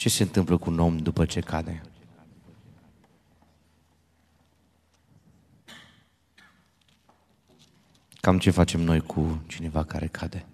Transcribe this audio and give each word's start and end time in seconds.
Ce 0.00 0.08
se 0.08 0.22
întâmplă 0.22 0.56
cu 0.56 0.70
un 0.70 0.78
om 0.78 0.98
după 0.98 1.24
ce 1.24 1.40
cade? 1.40 1.82
Cam 8.20 8.38
ce 8.38 8.50
facem 8.50 8.80
noi 8.80 9.00
cu 9.00 9.42
cineva 9.46 9.84
care 9.84 10.06
cade? 10.06 10.46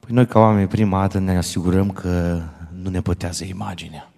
Păi 0.00 0.14
noi 0.14 0.26
ca 0.26 0.38
oameni 0.38 0.68
prima 0.68 1.00
dată 1.00 1.18
ne 1.18 1.36
asigurăm 1.36 1.90
că 1.90 2.42
nu 2.72 2.90
ne 2.90 3.00
pătează 3.00 3.44
imaginea. 3.44 4.12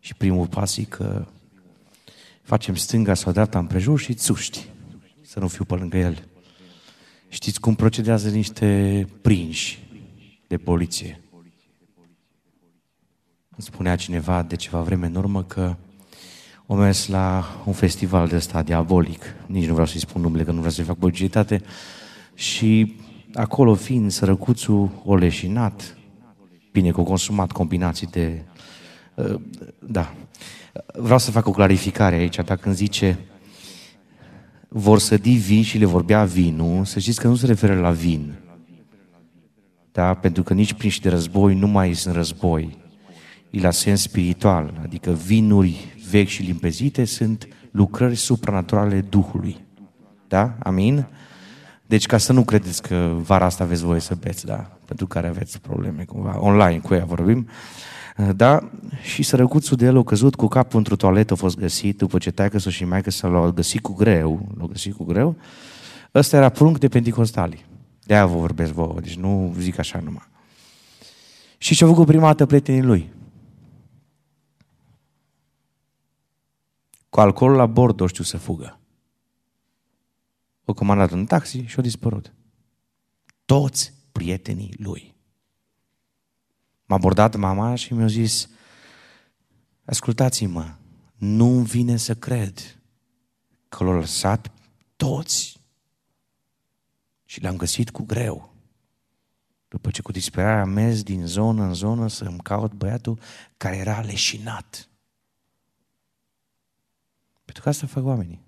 Și 0.00 0.14
primul 0.14 0.46
pas 0.46 0.76
e 0.76 0.84
că 0.84 1.26
facem 2.42 2.74
stânga 2.74 3.14
sau 3.14 3.32
dreapta 3.32 3.58
împrejur 3.58 3.98
și 3.98 4.14
țuști, 4.14 4.66
să 5.22 5.40
nu 5.40 5.48
fiu 5.48 5.64
pe 5.64 5.74
lângă 5.74 5.96
el. 5.96 6.28
Știți 7.28 7.60
cum 7.60 7.74
procedează 7.74 8.30
niște 8.30 9.08
prinși 9.22 9.78
de 10.46 10.56
poliție? 10.58 11.20
Îmi 13.60 13.68
spunea 13.72 13.96
cineva 13.96 14.42
de 14.42 14.56
ceva 14.56 14.80
vreme 14.80 15.06
în 15.06 15.14
urmă 15.14 15.42
că 15.42 15.76
o 16.66 16.74
mers 16.74 17.08
la 17.08 17.44
un 17.64 17.72
festival 17.72 18.28
de 18.28 18.36
ăsta 18.36 18.62
diabolic, 18.62 19.22
nici 19.46 19.66
nu 19.66 19.72
vreau 19.72 19.86
să-i 19.86 20.00
spun 20.00 20.22
numele, 20.22 20.44
că 20.44 20.50
nu 20.50 20.56
vreau 20.56 20.72
să-i 20.72 20.84
fac 20.84 20.96
publicitate, 20.96 21.62
și 22.34 22.96
acolo 23.34 23.74
fiind 23.74 24.10
sărăcuțul 24.10 24.90
oleșinat, 25.04 25.98
bine, 26.72 26.90
cu 26.90 27.02
consumat 27.02 27.52
combinații 27.52 28.06
de... 28.06 28.42
Uh, 29.14 29.40
da. 29.78 30.14
Vreau 30.94 31.18
să 31.18 31.30
fac 31.30 31.46
o 31.46 31.50
clarificare 31.50 32.16
aici, 32.16 32.36
dacă 32.36 32.54
când 32.54 32.74
zice 32.74 33.18
vor 34.68 34.98
sădi 34.98 35.32
vin 35.32 35.62
și 35.62 35.78
le 35.78 35.84
vorbea 35.84 36.24
vinul, 36.24 36.84
să 36.84 36.98
știți 36.98 37.20
că 37.20 37.28
nu 37.28 37.34
se 37.34 37.46
referă 37.46 37.80
la 37.80 37.90
vin. 37.90 38.34
Da? 39.92 40.14
Pentru 40.14 40.42
că 40.42 40.54
nici 40.54 40.72
prin 40.72 40.90
și 40.90 41.00
de 41.00 41.08
război 41.08 41.54
nu 41.54 41.66
mai 41.66 41.94
sunt 41.94 42.14
război. 42.14 42.79
E 43.50 43.60
la 43.60 43.70
sens 43.70 44.00
spiritual, 44.00 44.80
adică 44.82 45.10
vinuri 45.10 45.94
vechi 46.10 46.28
și 46.28 46.42
limpezite 46.42 47.04
sunt 47.04 47.48
lucrări 47.70 48.14
supranaturale 48.14 49.00
Duhului. 49.00 49.56
Da? 50.28 50.56
Amin? 50.62 51.06
Deci 51.86 52.06
ca 52.06 52.18
să 52.18 52.32
nu 52.32 52.44
credeți 52.44 52.82
că 52.82 53.16
vara 53.22 53.44
asta 53.44 53.64
aveți 53.64 53.84
voie 53.84 54.00
să 54.00 54.14
beți, 54.20 54.46
da? 54.46 54.78
Pentru 54.84 55.06
care 55.06 55.26
aveți 55.26 55.60
probleme 55.60 56.04
cumva, 56.04 56.38
online 56.40 56.78
cu 56.78 56.94
ea 56.94 57.04
vorbim. 57.04 57.48
Da? 58.36 58.70
Și 59.02 59.22
sărăcuțul 59.22 59.76
de 59.76 59.84
el 59.84 59.98
a 59.98 60.02
căzut 60.02 60.34
cu 60.34 60.46
capul 60.46 60.78
într-o 60.78 60.96
toaletă, 60.96 61.32
a 61.32 61.36
fost 61.36 61.58
găsit, 61.58 61.98
după 61.98 62.18
ce 62.18 62.30
taică 62.30 62.58
să 62.58 62.70
și 62.70 62.84
mai 62.84 63.02
să 63.06 63.26
l-a 63.26 63.50
găsit 63.50 63.80
cu 63.80 63.92
greu, 63.94 64.48
l-a 64.58 64.66
găsit 64.66 64.94
cu 64.94 65.04
greu. 65.04 65.36
Ăsta 66.14 66.36
era 66.36 66.48
prunc 66.48 66.78
de 66.78 66.88
penticostali. 66.88 67.64
De 68.04 68.14
aia 68.14 68.26
vă 68.26 68.38
vorbesc 68.38 68.72
vouă, 68.72 69.00
deci 69.00 69.16
nu 69.16 69.54
zic 69.58 69.78
așa 69.78 70.00
numai. 70.04 70.28
Și 71.58 71.74
ce-a 71.74 71.86
făcut 71.86 72.06
prima 72.06 72.26
dată 72.26 72.46
prietenii 72.46 72.82
lui? 72.82 73.12
Cu 77.10 77.20
alcool 77.20 77.52
la 77.52 77.66
bord, 77.66 78.00
o 78.00 78.06
știu 78.06 78.24
să 78.24 78.36
fugă. 78.36 78.80
O 80.64 80.74
comandat 80.74 81.10
un 81.10 81.26
taxi 81.26 81.58
și 81.58 81.78
a 81.78 81.82
dispărut. 81.82 82.34
Toți 83.44 83.94
prietenii 84.12 84.74
lui. 84.78 85.14
M-a 86.86 86.96
abordat 86.96 87.36
mama 87.36 87.74
și 87.74 87.94
mi-a 87.94 88.06
zis, 88.06 88.48
ascultați-mă, 89.84 90.74
nu 91.16 91.48
vine 91.48 91.96
să 91.96 92.14
cred 92.14 92.80
că 93.68 93.84
l-au 93.84 93.94
lăsat 93.94 94.52
toți 94.96 95.60
și 97.24 97.40
le-am 97.40 97.56
găsit 97.56 97.90
cu 97.90 98.02
greu. 98.02 98.54
După 99.68 99.90
ce 99.90 100.02
cu 100.02 100.12
disperare 100.12 100.60
am 100.60 100.68
mers 100.68 101.02
din 101.02 101.26
zonă 101.26 101.62
în 101.62 101.74
zonă 101.74 102.08
să 102.08 102.24
îmi 102.24 102.38
caut 102.38 102.72
băiatul 102.72 103.18
care 103.56 103.76
era 103.76 104.00
leșinat. 104.00 104.89
Pentru 107.50 107.68
că 107.68 107.76
asta 107.76 107.86
fac 107.86 108.04
oamenii. 108.04 108.44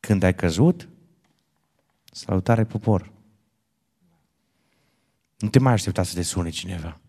Când 0.00 0.22
ai 0.22 0.34
căzut, 0.34 0.88
salutare 2.12 2.64
popor. 2.64 3.12
Nu 5.38 5.48
te 5.48 5.58
mai 5.58 5.72
aștepta 5.72 6.02
să 6.02 6.14
te 6.14 6.22
sune 6.22 6.50
cineva. 6.50 7.00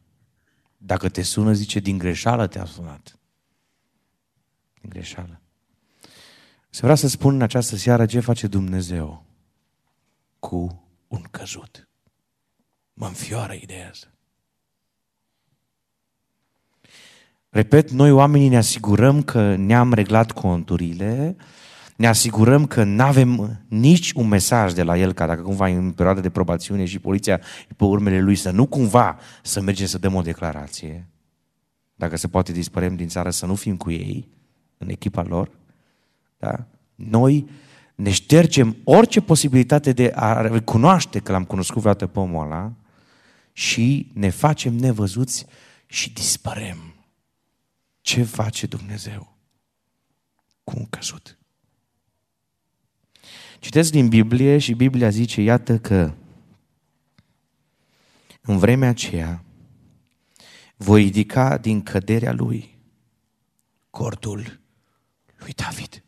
Dacă 0.78 1.10
te 1.10 1.22
sună, 1.22 1.54
zice, 1.54 1.80
din 1.80 1.98
greșeală 1.98 2.48
te-a 2.48 2.66
sunat. 2.66 3.20
Din 4.82 4.90
greșeală. 4.90 5.42
Se 6.70 6.82
vrea 6.82 6.96
să 6.96 7.08
spun 7.08 7.34
în 7.34 7.42
această 7.42 7.76
seară 7.76 8.06
ce 8.06 8.20
face 8.20 8.48
Dumnezeu 8.48 9.26
cu 10.40 10.88
un 11.08 11.22
căzut. 11.22 11.90
Mă 12.94 13.08
înfioară 13.08 13.54
ideea 13.54 13.90
asta. 13.90 14.17
Repet, 17.58 17.92
noi 17.92 18.12
oamenii 18.12 18.48
ne 18.48 18.58
asigurăm 18.58 19.22
că 19.22 19.56
ne-am 19.56 19.94
reglat 19.94 20.32
conturile, 20.32 21.36
ne 21.96 22.08
asigurăm 22.08 22.66
că 22.66 22.84
nu 22.84 23.04
avem 23.04 23.60
nici 23.68 24.12
un 24.12 24.28
mesaj 24.28 24.74
de 24.74 24.84
la 24.84 24.98
el, 24.98 25.14
ca 25.14 25.26
dacă 25.26 25.42
cumva 25.42 25.68
în 25.68 25.92
perioada 25.92 26.22
de 26.22 26.30
probațiune 26.30 26.86
și 26.86 27.00
poliția 27.00 27.42
pe 27.76 27.84
urmele 27.84 28.20
lui, 28.20 28.36
să 28.36 28.52
nu 28.52 28.66
cumva 28.66 29.18
să 29.44 29.62
mergem 29.62 29.86
să 29.86 29.98
dăm 29.98 30.16
o 30.16 30.22
declarație. 30.22 31.08
Dacă 31.96 32.18
se 32.18 32.28
poate 32.28 32.52
dispărem 32.52 32.96
din 32.96 33.08
țară, 33.08 33.30
să 33.30 33.46
nu 33.46 33.56
fim 33.56 33.78
cu 33.78 33.92
ei, 33.92 34.30
în 34.78 34.90
echipa 34.90 35.24
lor. 35.24 35.50
Da? 36.38 36.68
Noi 36.96 37.50
ne 37.96 38.12
ștergem 38.12 38.78
orice 38.84 39.22
posibilitate 39.22 39.92
de 39.92 40.12
a 40.16 40.42
recunoaște 40.42 41.20
că 41.20 41.32
l-am 41.32 41.44
cunoscut 41.44 41.82
vreodată 41.82 42.08
pe 42.08 42.20
omul 42.20 42.46
ăla 42.46 42.74
și 43.52 44.12
ne 44.14 44.30
facem 44.30 44.74
nevăzuți 44.74 45.46
și 45.86 46.14
dispărem. 46.14 46.92
Ce 48.08 48.24
face 48.24 48.66
Dumnezeu 48.66 49.38
cu 50.64 50.74
un 50.78 50.86
căzut? 50.86 51.38
Citesc 53.60 53.92
din 53.92 54.08
Biblie 54.08 54.58
și 54.58 54.74
Biblia 54.74 55.10
zice, 55.10 55.42
iată 55.42 55.80
că 55.80 56.14
în 58.42 58.58
vremea 58.58 58.90
aceea 58.90 59.44
voi 60.76 61.02
ridica 61.02 61.58
din 61.58 61.84
căderea 61.84 62.32
lui 62.32 62.78
cortul 63.90 64.60
lui 65.36 65.54
David. 65.54 66.04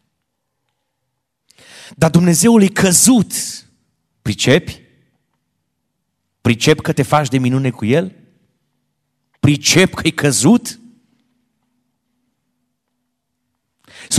Dar 1.96 2.09
Dumnezeul 2.09 2.62
e 2.62 2.68
căzut. 2.68 3.34
Pricepi? 4.22 4.82
Pricep 6.42 6.82
că 6.82 6.94
te 6.94 7.04
faci 7.04 7.28
de 7.28 7.38
minune 7.38 7.70
cu 7.70 7.86
el? 7.86 8.16
Pricep 9.40 9.94
că 9.94 10.08
e 10.08 10.12
căzut? 10.12 10.80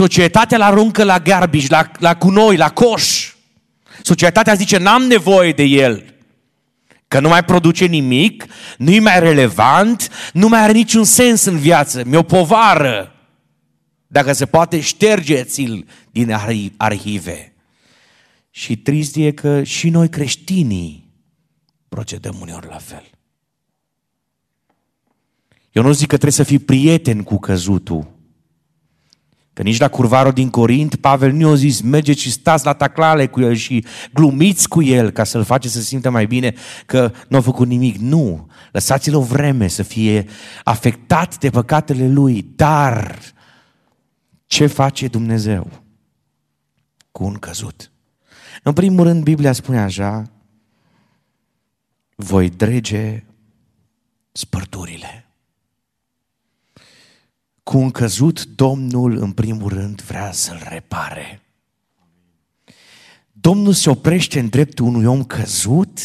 Societatea 0.01 0.57
îl 0.57 0.63
aruncă 0.63 1.03
la 1.03 1.19
garbage, 1.19 1.65
la, 1.69 1.91
la 1.99 2.15
cunoi, 2.15 2.57
la 2.57 2.69
coș. 2.69 3.33
Societatea 4.03 4.53
zice, 4.53 4.77
n-am 4.77 5.03
nevoie 5.03 5.51
de 5.51 5.63
el. 5.63 6.13
Că 7.07 7.19
nu 7.19 7.27
mai 7.27 7.43
produce 7.43 7.85
nimic, 7.85 8.45
nu 8.77 8.91
e 8.91 8.99
mai 8.99 9.19
relevant, 9.19 10.09
nu 10.33 10.47
mai 10.47 10.59
are 10.59 10.71
niciun 10.71 11.03
sens 11.03 11.45
în 11.45 11.57
viață, 11.57 12.03
mi-o 12.05 12.23
povară. 12.23 13.15
Dacă 14.07 14.33
se 14.33 14.45
poate, 14.45 14.79
ștergeți-l 14.79 15.87
din 16.11 16.37
arhive. 16.77 17.53
Și 18.49 18.77
trist 18.77 19.15
e 19.15 19.31
că 19.31 19.63
și 19.63 19.89
noi 19.89 20.09
creștinii 20.09 21.09
procedăm 21.89 22.37
uneori 22.41 22.67
la 22.67 22.77
fel. 22.77 23.09
Eu 25.71 25.83
nu 25.83 25.91
zic 25.91 26.07
că 26.07 26.17
trebuie 26.17 26.31
să 26.31 26.43
fii 26.43 26.59
prieten 26.59 27.23
cu 27.23 27.39
căzutul, 27.39 28.10
Că 29.61 29.67
nici 29.67 29.79
la 29.79 29.89
curvarul 29.89 30.31
din 30.31 30.49
Corint, 30.49 30.95
Pavel 30.95 31.31
nu 31.31 31.49
i-a 31.49 31.55
zis, 31.55 31.81
mergeți 31.81 32.21
și 32.21 32.31
stați 32.31 32.65
la 32.65 32.73
taclale 32.73 33.27
cu 33.27 33.41
el 33.41 33.53
și 33.53 33.85
glumiți 34.13 34.67
cu 34.67 34.81
el 34.81 35.09
ca 35.11 35.23
să-l 35.23 35.43
face 35.43 35.67
să 35.67 35.77
se 35.77 35.85
simtă 35.85 36.09
mai 36.09 36.25
bine 36.25 36.53
că 36.85 37.11
nu 37.27 37.37
a 37.37 37.41
făcut 37.41 37.67
nimic. 37.67 37.95
Nu, 37.95 38.47
lăsați-l 38.71 39.15
o 39.15 39.21
vreme 39.21 39.67
să 39.67 39.83
fie 39.83 40.25
afectat 40.63 41.37
de 41.37 41.49
păcatele 41.49 42.07
lui, 42.07 42.51
dar 42.55 43.19
ce 44.45 44.65
face 44.67 45.07
Dumnezeu 45.07 45.71
cu 47.11 47.23
un 47.23 47.33
căzut? 47.33 47.91
În 48.63 48.73
primul 48.73 49.03
rând, 49.03 49.23
Biblia 49.23 49.51
spune 49.51 49.79
așa, 49.79 50.31
voi 52.15 52.49
drege 52.49 53.23
spărturile 54.31 55.20
cu 57.63 57.77
un 57.77 57.91
căzut, 57.91 58.45
Domnul, 58.45 59.17
în 59.17 59.31
primul 59.31 59.69
rând, 59.69 60.01
vrea 60.01 60.31
să-l 60.31 60.67
repare. 60.69 61.41
Domnul 63.31 63.73
se 63.73 63.89
oprește 63.89 64.39
în 64.39 64.49
dreptul 64.49 64.85
unui 64.85 65.05
om 65.05 65.23
căzut 65.23 65.99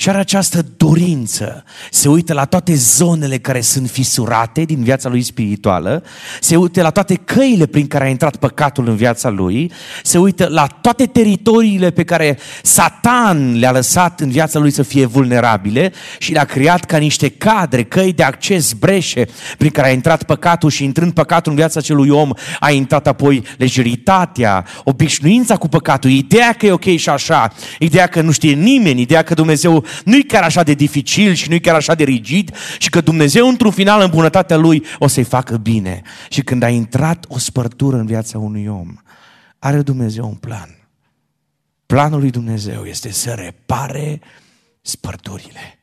și 0.00 0.08
are 0.08 0.18
această 0.18 0.66
dorință. 0.76 1.64
Se 1.90 2.08
uită 2.08 2.32
la 2.32 2.44
toate 2.44 2.74
zonele 2.74 3.38
care 3.38 3.60
sunt 3.60 3.90
fisurate 3.90 4.62
din 4.62 4.82
viața 4.82 5.08
lui 5.08 5.22
spirituală, 5.22 6.02
se 6.40 6.56
uită 6.56 6.82
la 6.82 6.90
toate 6.90 7.14
căile 7.14 7.66
prin 7.66 7.86
care 7.86 8.04
a 8.04 8.08
intrat 8.08 8.36
păcatul 8.36 8.88
în 8.88 8.96
viața 8.96 9.28
lui, 9.28 9.72
se 10.02 10.18
uită 10.18 10.46
la 10.50 10.66
toate 10.66 11.06
teritoriile 11.06 11.90
pe 11.90 12.04
care 12.04 12.38
Satan 12.62 13.58
le-a 13.58 13.72
lăsat 13.72 14.20
în 14.20 14.30
viața 14.30 14.58
lui 14.58 14.70
să 14.70 14.82
fie 14.82 15.06
vulnerabile 15.06 15.92
și 16.18 16.32
le-a 16.32 16.44
creat 16.44 16.84
ca 16.84 16.96
niște 16.96 17.28
cadre, 17.28 17.84
căi 17.84 18.12
de 18.12 18.22
acces, 18.22 18.72
breșe 18.72 19.26
prin 19.58 19.70
care 19.70 19.88
a 19.88 19.92
intrat 19.92 20.22
păcatul 20.22 20.70
și 20.70 20.84
intrând 20.84 21.12
păcatul 21.12 21.52
în 21.52 21.58
viața 21.58 21.78
acelui 21.78 22.08
om, 22.08 22.30
a 22.60 22.70
intrat 22.70 23.06
apoi 23.06 23.42
lejeritatea, 23.56 24.64
obișnuința 24.84 25.56
cu 25.56 25.68
păcatul, 25.68 26.10
ideea 26.10 26.52
că 26.52 26.66
e 26.66 26.72
ok 26.72 26.96
și 26.96 27.08
așa, 27.08 27.52
ideea 27.78 28.06
că 28.06 28.20
nu 28.20 28.30
știe 28.30 28.52
nimeni, 28.52 29.00
ideea 29.00 29.22
că 29.22 29.34
Dumnezeu 29.34 29.86
nu-i 30.04 30.22
chiar 30.22 30.42
așa 30.42 30.62
de 30.62 30.74
dificil 30.74 31.32
și 31.32 31.48
nu-i 31.48 31.60
chiar 31.60 31.74
așa 31.74 31.94
de 31.94 32.04
rigid 32.04 32.54
și 32.78 32.90
că 32.90 33.00
Dumnezeu 33.00 33.48
într-un 33.48 33.70
final 33.70 34.00
în 34.00 34.10
bunătatea 34.10 34.56
Lui 34.56 34.84
o 34.98 35.06
să-i 35.06 35.24
facă 35.24 35.56
bine. 35.56 36.02
Și 36.28 36.42
când 36.42 36.62
a 36.62 36.68
intrat 36.68 37.24
o 37.28 37.38
spărtură 37.38 37.96
în 37.96 38.06
viața 38.06 38.38
unui 38.38 38.66
om, 38.66 38.94
are 39.58 39.82
Dumnezeu 39.82 40.26
un 40.26 40.34
plan. 40.34 40.78
Planul 41.86 42.20
lui 42.20 42.30
Dumnezeu 42.30 42.84
este 42.84 43.12
să 43.12 43.30
repare 43.30 44.20
spărturile. 44.80 45.78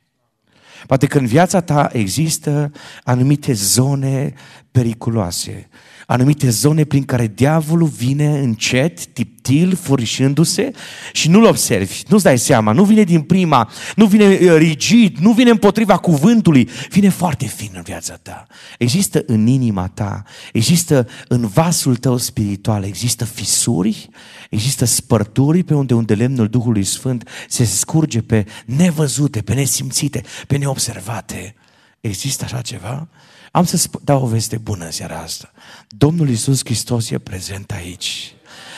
Poate 0.88 1.08
că 1.08 1.18
în 1.18 1.26
viața 1.26 1.62
ta 1.62 1.90
există 1.94 2.72
anumite 3.04 3.54
zone 3.54 4.34
periculoase, 4.72 5.70
anumite 6.06 6.50
zone 6.50 6.84
prin 6.84 7.04
care 7.04 7.32
diavolul 7.36 7.88
vine 7.88 8.40
încet, 8.40 9.06
tiptil, 9.06 9.76
furișându-se 9.76 10.72
și 11.14 11.30
nu-l 11.30 11.46
observi, 11.46 12.04
nu-ți 12.08 12.24
dai 12.24 12.40
seama, 12.40 12.72
nu 12.72 12.84
vine 12.84 13.04
din 13.04 13.22
prima, 13.22 13.70
nu 13.96 14.06
vine 14.06 14.26
uh, 14.26 14.56
rigid, 14.58 15.18
nu 15.18 15.32
vine 15.32 15.50
împotriva 15.50 15.98
cuvântului, 15.98 16.70
vine 16.90 17.10
foarte 17.10 17.46
fin 17.46 17.72
în 17.74 17.82
viața 17.82 18.14
ta. 18.14 18.48
Există 18.78 19.24
în 19.26 19.48
inima 19.48 19.88
ta, 19.88 20.24
există 20.54 21.08
în 21.28 21.48
vasul 21.48 21.96
tău 21.96 22.18
spiritual, 22.18 22.84
există 22.84 23.26
fisuri, 23.26 24.10
există 24.50 24.86
spărturi 24.86 25.64
pe 25.64 25.74
unde 25.74 25.94
unde 25.94 26.14
lemnul 26.14 26.48
Duhului 26.48 26.84
Sfânt 26.84 27.30
se 27.48 27.64
scurge 27.64 28.22
pe 28.22 28.46
nevăzute, 28.66 29.42
pe 29.42 29.54
nesimțite, 29.54 30.24
pe 30.48 30.58
neobservate. 30.58 31.56
Există 32.02 32.44
așa 32.44 32.62
ceva? 32.62 33.08
Am 33.56 33.66
să 33.66 33.90
dau 34.04 34.24
o 34.24 34.28
veste 34.28 34.58
bună 34.58 34.86
în 34.86 34.92
seara 34.92 35.20
asta. 35.20 35.52
Domnul 35.88 36.30
Isus 36.30 36.60
Hristos 36.64 37.10
e 37.10 37.18
prezent 37.20 37.72
aici. 37.72 38.34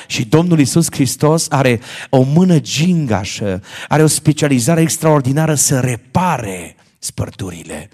Și 0.07 0.25
Domnul 0.25 0.59
Isus 0.59 0.87
Hristos 0.91 1.49
are 1.49 1.79
o 2.09 2.21
mână 2.21 2.59
gingașă, 2.59 3.63
are 3.87 4.03
o 4.03 4.07
specializare 4.07 4.81
extraordinară 4.81 5.55
să 5.55 5.79
repare 5.79 6.75
spărturile. 6.99 7.89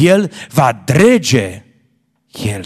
El 0.00 0.32
va 0.48 0.82
drege, 0.84 1.64
El. 2.44 2.64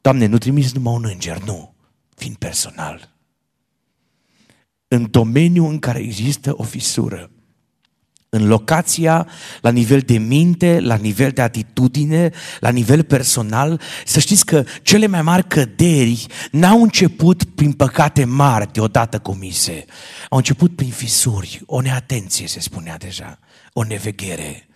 Doamne, 0.00 0.26
nu 0.26 0.38
trimiți 0.38 0.76
numai 0.76 0.94
un 0.94 1.04
înger, 1.12 1.42
nu, 1.42 1.74
fiind 2.14 2.36
personal. 2.36 3.14
În 4.88 5.10
domeniul 5.10 5.70
în 5.70 5.78
care 5.78 5.98
există 5.98 6.52
o 6.56 6.62
fisură, 6.62 7.30
în 8.28 8.46
locația, 8.46 9.26
la 9.60 9.70
nivel 9.70 10.00
de 10.00 10.18
minte, 10.18 10.80
la 10.80 10.94
nivel 10.94 11.30
de 11.30 11.42
atitudine, 11.42 12.30
la 12.60 12.70
nivel 12.70 13.02
personal, 13.02 13.80
să 14.04 14.20
știți 14.20 14.44
că 14.44 14.64
cele 14.82 15.06
mai 15.06 15.22
mari 15.22 15.46
căderi 15.46 16.26
n-au 16.50 16.82
început 16.82 17.44
prin 17.44 17.72
păcate 17.72 18.24
mari 18.24 18.72
deodată 18.72 19.18
comise. 19.18 19.84
Au 20.28 20.36
început 20.36 20.76
prin 20.76 20.90
fisuri, 20.90 21.62
o 21.66 21.80
neatenție 21.80 22.46
se 22.46 22.60
spunea 22.60 22.96
deja, 22.96 23.38
o 23.72 23.84
neveghere 23.84 24.67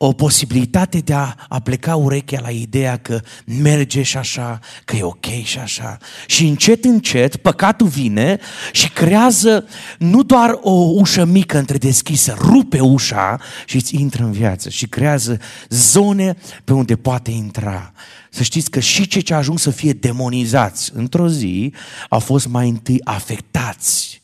o 0.00 0.12
posibilitate 0.12 0.98
de 0.98 1.14
a, 1.14 1.34
a 1.48 1.60
pleca 1.60 1.96
urechea 1.96 2.40
la 2.40 2.50
ideea 2.50 2.96
că 2.96 3.20
merge 3.44 4.02
și 4.02 4.16
așa, 4.16 4.58
că 4.84 4.96
e 4.96 5.02
ok 5.02 5.26
și 5.42 5.58
așa. 5.58 5.98
Și 6.26 6.46
încet, 6.46 6.84
încet, 6.84 7.36
păcatul 7.36 7.86
vine 7.86 8.38
și 8.72 8.88
creează 8.90 9.66
nu 9.98 10.22
doar 10.22 10.58
o 10.60 10.70
ușă 10.70 11.24
mică 11.24 11.58
între 11.58 11.78
deschisă, 11.78 12.34
rupe 12.38 12.80
ușa 12.80 13.40
și 13.66 13.76
îți 13.76 13.94
intră 13.96 14.24
în 14.24 14.32
viață 14.32 14.68
și 14.68 14.86
creează 14.86 15.40
zone 15.68 16.36
pe 16.64 16.72
unde 16.72 16.96
poate 16.96 17.30
intra. 17.30 17.92
Să 18.30 18.42
știți 18.42 18.70
că 18.70 18.80
și 18.80 19.06
cei 19.06 19.22
ce 19.22 19.34
ajuns 19.34 19.62
să 19.62 19.70
fie 19.70 19.92
demonizați 19.92 20.90
într-o 20.94 21.28
zi 21.28 21.72
au 22.08 22.18
fost 22.18 22.48
mai 22.48 22.68
întâi 22.68 23.00
afectați, 23.04 24.22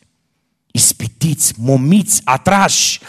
ispitiți, 0.71 1.53
momiți, 1.57 2.21
atrași 2.25 3.01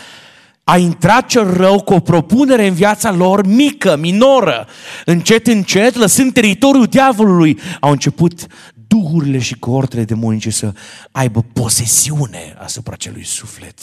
a 0.68 0.78
intrat 0.78 1.26
cel 1.26 1.54
rău 1.54 1.84
cu 1.84 1.94
o 1.94 2.00
propunere 2.00 2.68
în 2.68 2.74
viața 2.74 3.12
lor 3.12 3.46
mică, 3.46 3.96
minoră. 3.96 4.68
Încet, 5.06 5.48
încet, 5.48 5.96
lăsând 5.96 6.34
teritoriul 6.34 6.86
diavolului, 6.86 7.60
au 7.80 7.92
început 7.92 8.46
duhurile 8.88 9.40
și 9.40 9.60
coortele 9.60 10.04
demonice 10.04 10.50
să 10.50 10.74
aibă 11.12 11.42
posesiune 11.42 12.56
asupra 12.58 12.94
acelui 12.94 13.24
suflet. 13.24 13.80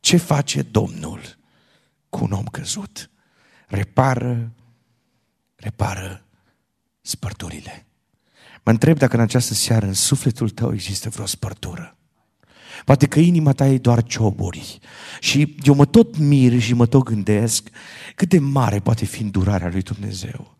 Ce 0.00 0.16
face 0.16 0.62
Domnul 0.62 1.20
cu 2.08 2.24
un 2.24 2.32
om 2.32 2.44
căzut? 2.44 3.10
Repară, 3.66 4.52
repară 5.56 6.24
spărturile. 7.00 7.86
Mă 8.62 8.72
întreb 8.72 8.98
dacă 8.98 9.16
în 9.16 9.22
această 9.22 9.54
seară 9.54 9.86
în 9.86 9.94
sufletul 9.94 10.50
tău 10.50 10.72
există 10.72 11.08
vreo 11.08 11.26
spărtură. 11.26 11.95
Poate 12.86 13.06
că 13.06 13.20
inima 13.20 13.52
ta 13.52 13.66
e 13.66 13.78
doar 13.78 14.02
cioburi. 14.02 14.78
Și 15.20 15.54
eu 15.62 15.74
mă 15.74 15.84
tot 15.84 16.18
mir 16.18 16.60
și 16.60 16.74
mă 16.74 16.86
tot 16.86 17.02
gândesc 17.02 17.68
cât 18.14 18.28
de 18.28 18.38
mare 18.38 18.78
poate 18.78 19.04
fi 19.04 19.22
îndurarea 19.22 19.68
lui 19.72 19.82
Dumnezeu. 19.82 20.56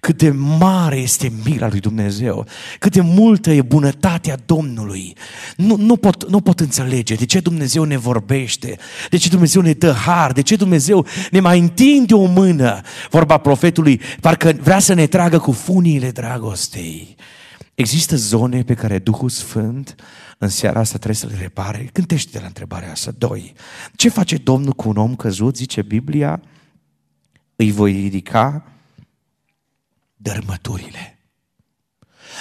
Cât 0.00 0.18
de 0.18 0.30
mare 0.58 0.96
este 0.96 1.32
mila 1.44 1.68
lui 1.68 1.80
Dumnezeu, 1.80 2.46
cât 2.78 2.92
de 2.92 3.00
multă 3.00 3.50
e 3.50 3.62
bunătatea 3.62 4.36
Domnului. 4.46 5.16
Nu, 5.56 5.76
nu, 5.76 5.96
pot, 5.96 6.28
nu 6.28 6.40
pot 6.40 6.60
înțelege 6.60 7.14
de 7.14 7.26
ce 7.26 7.40
Dumnezeu 7.40 7.84
ne 7.84 7.96
vorbește, 7.96 8.78
de 9.10 9.16
ce 9.16 9.28
Dumnezeu 9.28 9.62
ne 9.62 9.72
dă 9.72 9.92
har, 9.92 10.32
de 10.32 10.42
ce 10.42 10.56
Dumnezeu 10.56 11.06
ne 11.30 11.40
mai 11.40 11.58
întinde 11.58 12.14
o 12.14 12.24
mână. 12.24 12.80
Vorba 13.10 13.38
profetului, 13.38 14.00
parcă 14.20 14.56
vrea 14.60 14.78
să 14.78 14.94
ne 14.94 15.06
tragă 15.06 15.38
cu 15.38 15.52
funiile 15.52 16.10
dragostei. 16.10 17.16
Există 17.74 18.16
zone 18.16 18.62
pe 18.62 18.74
care 18.74 18.98
Duhul 18.98 19.28
Sfânt 19.28 19.94
în 20.38 20.48
seara 20.48 20.80
asta 20.80 20.96
trebuie 20.96 21.16
să 21.16 21.26
le 21.26 21.36
repare. 21.40 21.90
Gândește-te 21.92 22.40
la 22.40 22.46
întrebarea 22.46 22.90
asta. 22.90 23.10
Doi. 23.18 23.52
Ce 23.96 24.08
face 24.08 24.36
Domnul 24.36 24.72
cu 24.72 24.88
un 24.88 24.96
om 24.96 25.16
căzut? 25.16 25.56
Zice 25.56 25.82
Biblia, 25.82 26.42
îi 27.56 27.72
voi 27.72 27.92
ridica 27.92 28.64
dărmăturile. 30.16 31.18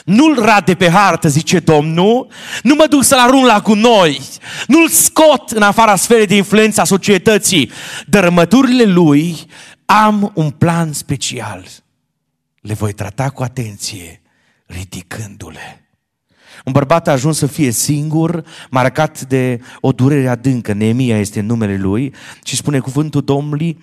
Nu-l 0.05 0.43
rade 0.43 0.75
pe 0.75 0.89
hartă, 0.89 1.27
zice 1.27 1.59
Domnul, 1.59 2.27
nu 2.63 2.75
mă 2.75 2.85
duc 2.89 3.03
să-l 3.03 3.19
arunc 3.19 3.45
la 3.45 3.59
gunoi, 3.59 4.21
nu-l 4.67 4.89
scot 4.89 5.49
în 5.49 5.61
afara 5.61 5.95
sferei 5.95 6.25
de 6.25 6.35
influență 6.35 6.81
a 6.81 6.83
societății. 6.83 7.71
Dărmăturile 8.07 8.83
lui 8.83 9.35
am 9.85 10.31
un 10.35 10.49
plan 10.49 10.93
special. 10.93 11.65
Le 12.61 12.73
voi 12.73 12.93
trata 12.93 13.29
cu 13.29 13.43
atenție, 13.43 14.21
ridicându-le. 14.65 15.84
Un 16.65 16.71
bărbat 16.71 17.07
a 17.07 17.11
ajuns 17.11 17.37
să 17.37 17.45
fie 17.45 17.71
singur, 17.71 18.43
marcat 18.69 19.21
de 19.21 19.59
o 19.81 19.91
durere 19.91 20.27
adâncă. 20.27 20.73
Neemia 20.73 21.17
este 21.17 21.41
numele 21.41 21.77
lui 21.77 22.13
și 22.43 22.55
spune 22.55 22.79
cuvântul 22.79 23.21
Domnului 23.21 23.79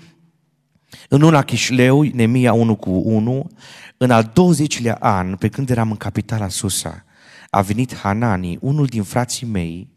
în 1.09 1.23
una 1.23 1.43
Chișleu, 1.43 2.03
Neemia 2.03 2.53
1 2.53 2.77
cu 2.77 2.91
1, 2.91 3.51
în 3.97 4.11
al 4.11 4.33
20-lea 4.33 4.99
an, 4.99 5.37
pe 5.37 5.49
când 5.49 5.71
eram 5.71 5.91
în 5.91 5.97
capitala 5.97 6.49
Susa, 6.49 7.05
a 7.51 7.61
venit 7.61 7.97
Hanani, 7.97 8.59
unul 8.61 8.87
din 8.87 9.03
frații 9.03 9.47
mei, 9.47 9.91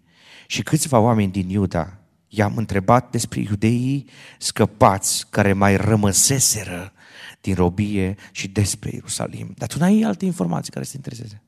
și 0.47 0.63
câțiva 0.63 0.99
oameni 0.99 1.31
din 1.31 1.49
Iuda. 1.49 1.99
I-am 2.27 2.53
întrebat 2.55 3.11
despre 3.11 3.39
iudeii 3.39 4.09
scăpați 4.37 5.25
care 5.29 5.53
mai 5.53 5.77
rămăseseră 5.77 6.93
din 7.41 7.55
robie 7.55 8.15
și 8.31 8.47
despre 8.47 8.89
Ierusalim. 8.93 9.53
Dar 9.57 9.67
tu 9.67 9.77
n-ai 9.77 10.01
alte 10.01 10.25
informații 10.25 10.71
care 10.71 10.85
să 10.85 10.91
te 10.91 10.97
intereseze. 10.97 11.44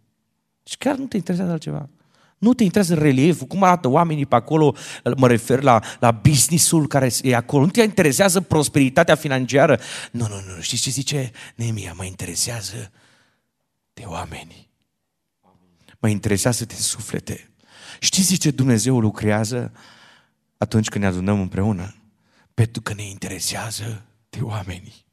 Și 0.68 0.78
chiar 0.78 0.96
nu 0.96 1.06
te 1.06 1.18
interesează 1.18 1.52
altceva. 1.52 1.90
Nu 2.38 2.54
te 2.54 2.64
interesează 2.64 3.02
relieful, 3.02 3.48
cum 3.48 3.64
arată 3.64 3.88
oamenii 3.88 4.26
pe 4.26 4.36
acolo, 4.36 4.76
mă 5.18 5.28
refer 5.28 5.62
la, 5.62 5.80
la 6.00 6.12
businessul 6.12 6.88
care 6.88 7.12
e 7.22 7.36
acolo. 7.36 7.66
Nu 7.66 7.72
te 7.72 7.82
interesează 7.82 8.42
prosperitatea 8.42 9.16
financiară. 9.16 9.80
Nu, 10.12 10.28
nu, 10.28 10.36
nu. 10.56 10.62
Știți 10.62 10.82
ce 10.82 10.90
zice 10.90 11.32
Nemia? 11.56 11.94
Mă 11.98 12.06
interesează 12.06 12.92
de 13.94 14.04
oameni. 14.06 14.70
Mă 16.00 16.08
interesează 16.08 16.66
de 16.66 16.74
suflete. 16.74 17.50
Știți 18.00 18.36
ce 18.36 18.52
Dumnezeu 18.52 19.00
lucrează 19.00 19.72
atunci 20.58 20.90
când 20.90 21.04
ne 21.04 21.10
adunăm 21.10 21.40
împreună? 21.40 21.96
Pentru 22.54 22.82
că 22.82 22.94
ne 22.94 23.04
interesează 23.04 24.02
de 24.30 24.40
oameni. 24.42 25.06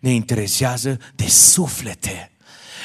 Ne 0.00 0.10
interesează 0.10 0.98
de 1.14 1.26
suflete. 1.26 2.30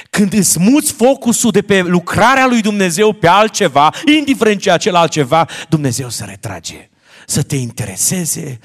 Când 0.09 0.33
îți 0.33 0.59
muți 0.59 0.91
focusul 0.91 1.51
de 1.51 1.61
pe 1.61 1.81
lucrarea 1.81 2.47
lui 2.47 2.61
Dumnezeu 2.61 3.13
pe 3.13 3.27
altceva, 3.27 3.93
indiferent 4.17 4.59
ce 4.59 4.71
acel 4.71 4.95
altceva, 4.95 5.47
Dumnezeu 5.69 6.09
se 6.09 6.25
retrage. 6.25 6.89
să 7.25 7.43
te 7.43 7.55
intereseze 7.55 8.59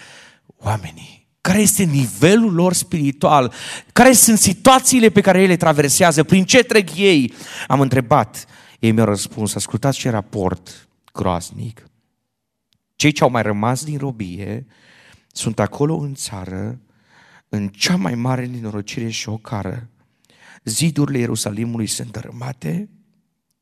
oamenii. 0.57 1.29
Care 1.41 1.59
este 1.59 1.83
nivelul 1.83 2.55
lor 2.55 2.73
spiritual? 2.73 3.53
Care 3.93 4.13
sunt 4.13 4.39
situațiile 4.39 5.09
pe 5.09 5.21
care 5.21 5.41
ei 5.41 5.47
le 5.47 5.57
traversează? 5.57 6.23
Prin 6.23 6.45
ce 6.45 6.63
trec 6.63 6.97
ei? 6.97 7.35
Am 7.67 7.81
întrebat. 7.81 8.45
Ei 8.79 8.93
mi-au 8.93 9.07
răspuns, 9.07 9.55
ascultați 9.55 9.99
ce 9.99 10.11
raport 10.11 10.89
groaznic. 11.13 11.87
Cei 12.97 13.13
ce 13.13 13.23
au 13.23 13.31
mai 13.31 13.43
rămas 13.43 13.85
din 13.85 13.99
robie 13.99 14.67
sunt 15.37 15.59
acolo 15.59 15.97
în 15.97 16.15
țară, 16.15 16.81
în 17.49 17.69
cea 17.69 17.97
mai 17.97 18.15
mare 18.15 18.47
nenorocire 18.47 19.09
și 19.09 19.29
ocară. 19.29 19.89
Zidurile 20.69 21.19
Ierusalimului 21.19 21.87
sunt 21.87 22.11
dărâmate 22.11 22.89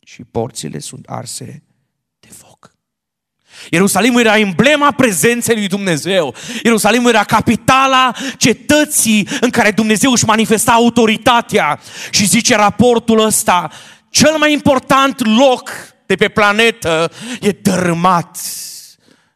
și 0.00 0.24
porțile 0.24 0.78
sunt 0.78 1.06
arse 1.06 1.62
de 2.20 2.28
foc. 2.32 2.72
Ierusalimul 3.70 4.20
era 4.20 4.38
emblema 4.38 4.90
prezenței 4.92 5.54
lui 5.54 5.66
Dumnezeu. 5.66 6.34
Ierusalimul 6.62 7.08
era 7.08 7.24
capitala 7.24 8.14
cetății 8.36 9.28
în 9.40 9.50
care 9.50 9.70
Dumnezeu 9.70 10.10
își 10.10 10.24
manifesta 10.24 10.72
autoritatea. 10.72 11.80
Și 12.10 12.26
zice 12.26 12.56
raportul 12.56 13.18
ăsta, 13.18 13.70
cel 14.10 14.36
mai 14.38 14.52
important 14.52 15.36
loc 15.36 15.70
de 16.06 16.16
pe 16.16 16.28
planetă 16.28 17.12
e 17.40 17.50
dărâmat. 17.50 18.38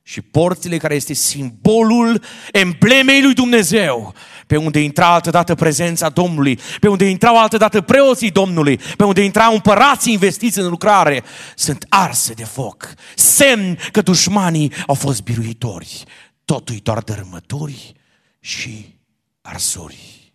Și 0.03 0.21
porțile 0.21 0.77
care 0.77 0.95
este 0.95 1.13
simbolul 1.13 2.23
emblemei 2.53 3.23
lui 3.23 3.35
Dumnezeu 3.35 4.15
pe 4.49 4.57
unde 4.57 4.81
intra 4.81 5.13
altădată 5.13 5.55
prezența 5.55 6.09
Domnului, 6.09 6.59
pe 6.81 6.89
unde 6.89 7.05
intrau 7.05 7.39
altădată 7.39 7.81
preoții 7.81 8.31
Domnului, 8.31 8.77
pe 8.77 9.05
unde 9.05 9.25
intrau 9.25 9.53
împărații 9.53 10.13
investiți 10.13 10.59
în 10.59 10.69
lucrare, 10.69 11.23
sunt 11.55 11.87
arse 11.89 12.33
de 12.33 12.45
foc. 12.45 12.95
Semn 13.15 13.79
că 13.93 14.03
dușmanii 14.03 14.73
au 14.87 14.95
fost 14.95 15.23
biruitori. 15.23 16.05
Totul 16.45 16.75
e 16.75 16.81
doar 16.83 17.03
dărâmături 17.03 17.93
și 18.41 18.99
arsuri. 19.41 20.33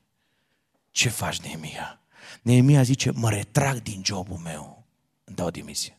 Ce 0.91 1.09
faci, 1.09 1.39
Neemia? 1.39 2.01
Neemia 2.41 2.83
zice, 2.83 3.11
mă 3.11 3.29
retrag 3.29 3.81
din 3.81 4.01
jobul 4.05 4.37
meu, 4.37 4.87
îmi 5.23 5.35
dau 5.35 5.49
demisie. 5.49 5.97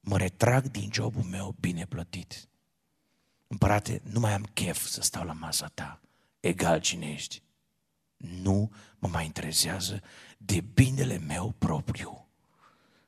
Mă 0.00 0.16
retrag 0.16 0.70
din 0.70 0.88
jobul 0.92 1.22
meu 1.22 1.54
bine 1.60 1.86
plătit. 1.88 2.49
Împărate, 3.52 4.00
nu 4.04 4.20
mai 4.20 4.32
am 4.32 4.48
chef 4.52 4.86
să 4.86 5.02
stau 5.02 5.24
la 5.24 5.32
masa 5.32 5.70
ta, 5.74 6.00
egal 6.40 6.80
cine 6.80 7.10
ești. 7.10 7.42
Nu 8.16 8.70
mă 8.98 9.08
mai 9.08 9.24
interesează 9.24 10.02
de 10.38 10.60
binele 10.74 11.18
meu 11.18 11.54
propriu. 11.58 12.28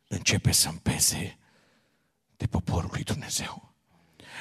Începe 0.08 0.52
să-mi 0.52 0.78
pese 0.78 1.38
de 2.36 2.46
poporul 2.46 2.90
lui 2.92 3.02
Dumnezeu. 3.02 3.74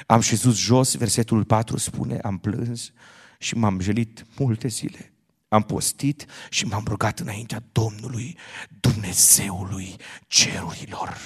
Am 0.08 0.20
șezut 0.22 0.56
jos, 0.56 0.96
versetul 0.96 1.46
4 1.46 1.78
spune, 1.78 2.20
am 2.20 2.38
plâns 2.38 2.92
și 3.40 3.56
m-am 3.56 3.80
jelit 3.80 4.26
multe 4.38 4.68
zile. 4.68 5.14
Am 5.48 5.64
postit 5.64 6.26
și 6.50 6.66
m-am 6.66 6.84
rugat 6.88 7.20
înaintea 7.20 7.64
Domnului, 7.72 8.38
Dumnezeului 8.80 9.96
cerurilor 10.28 11.18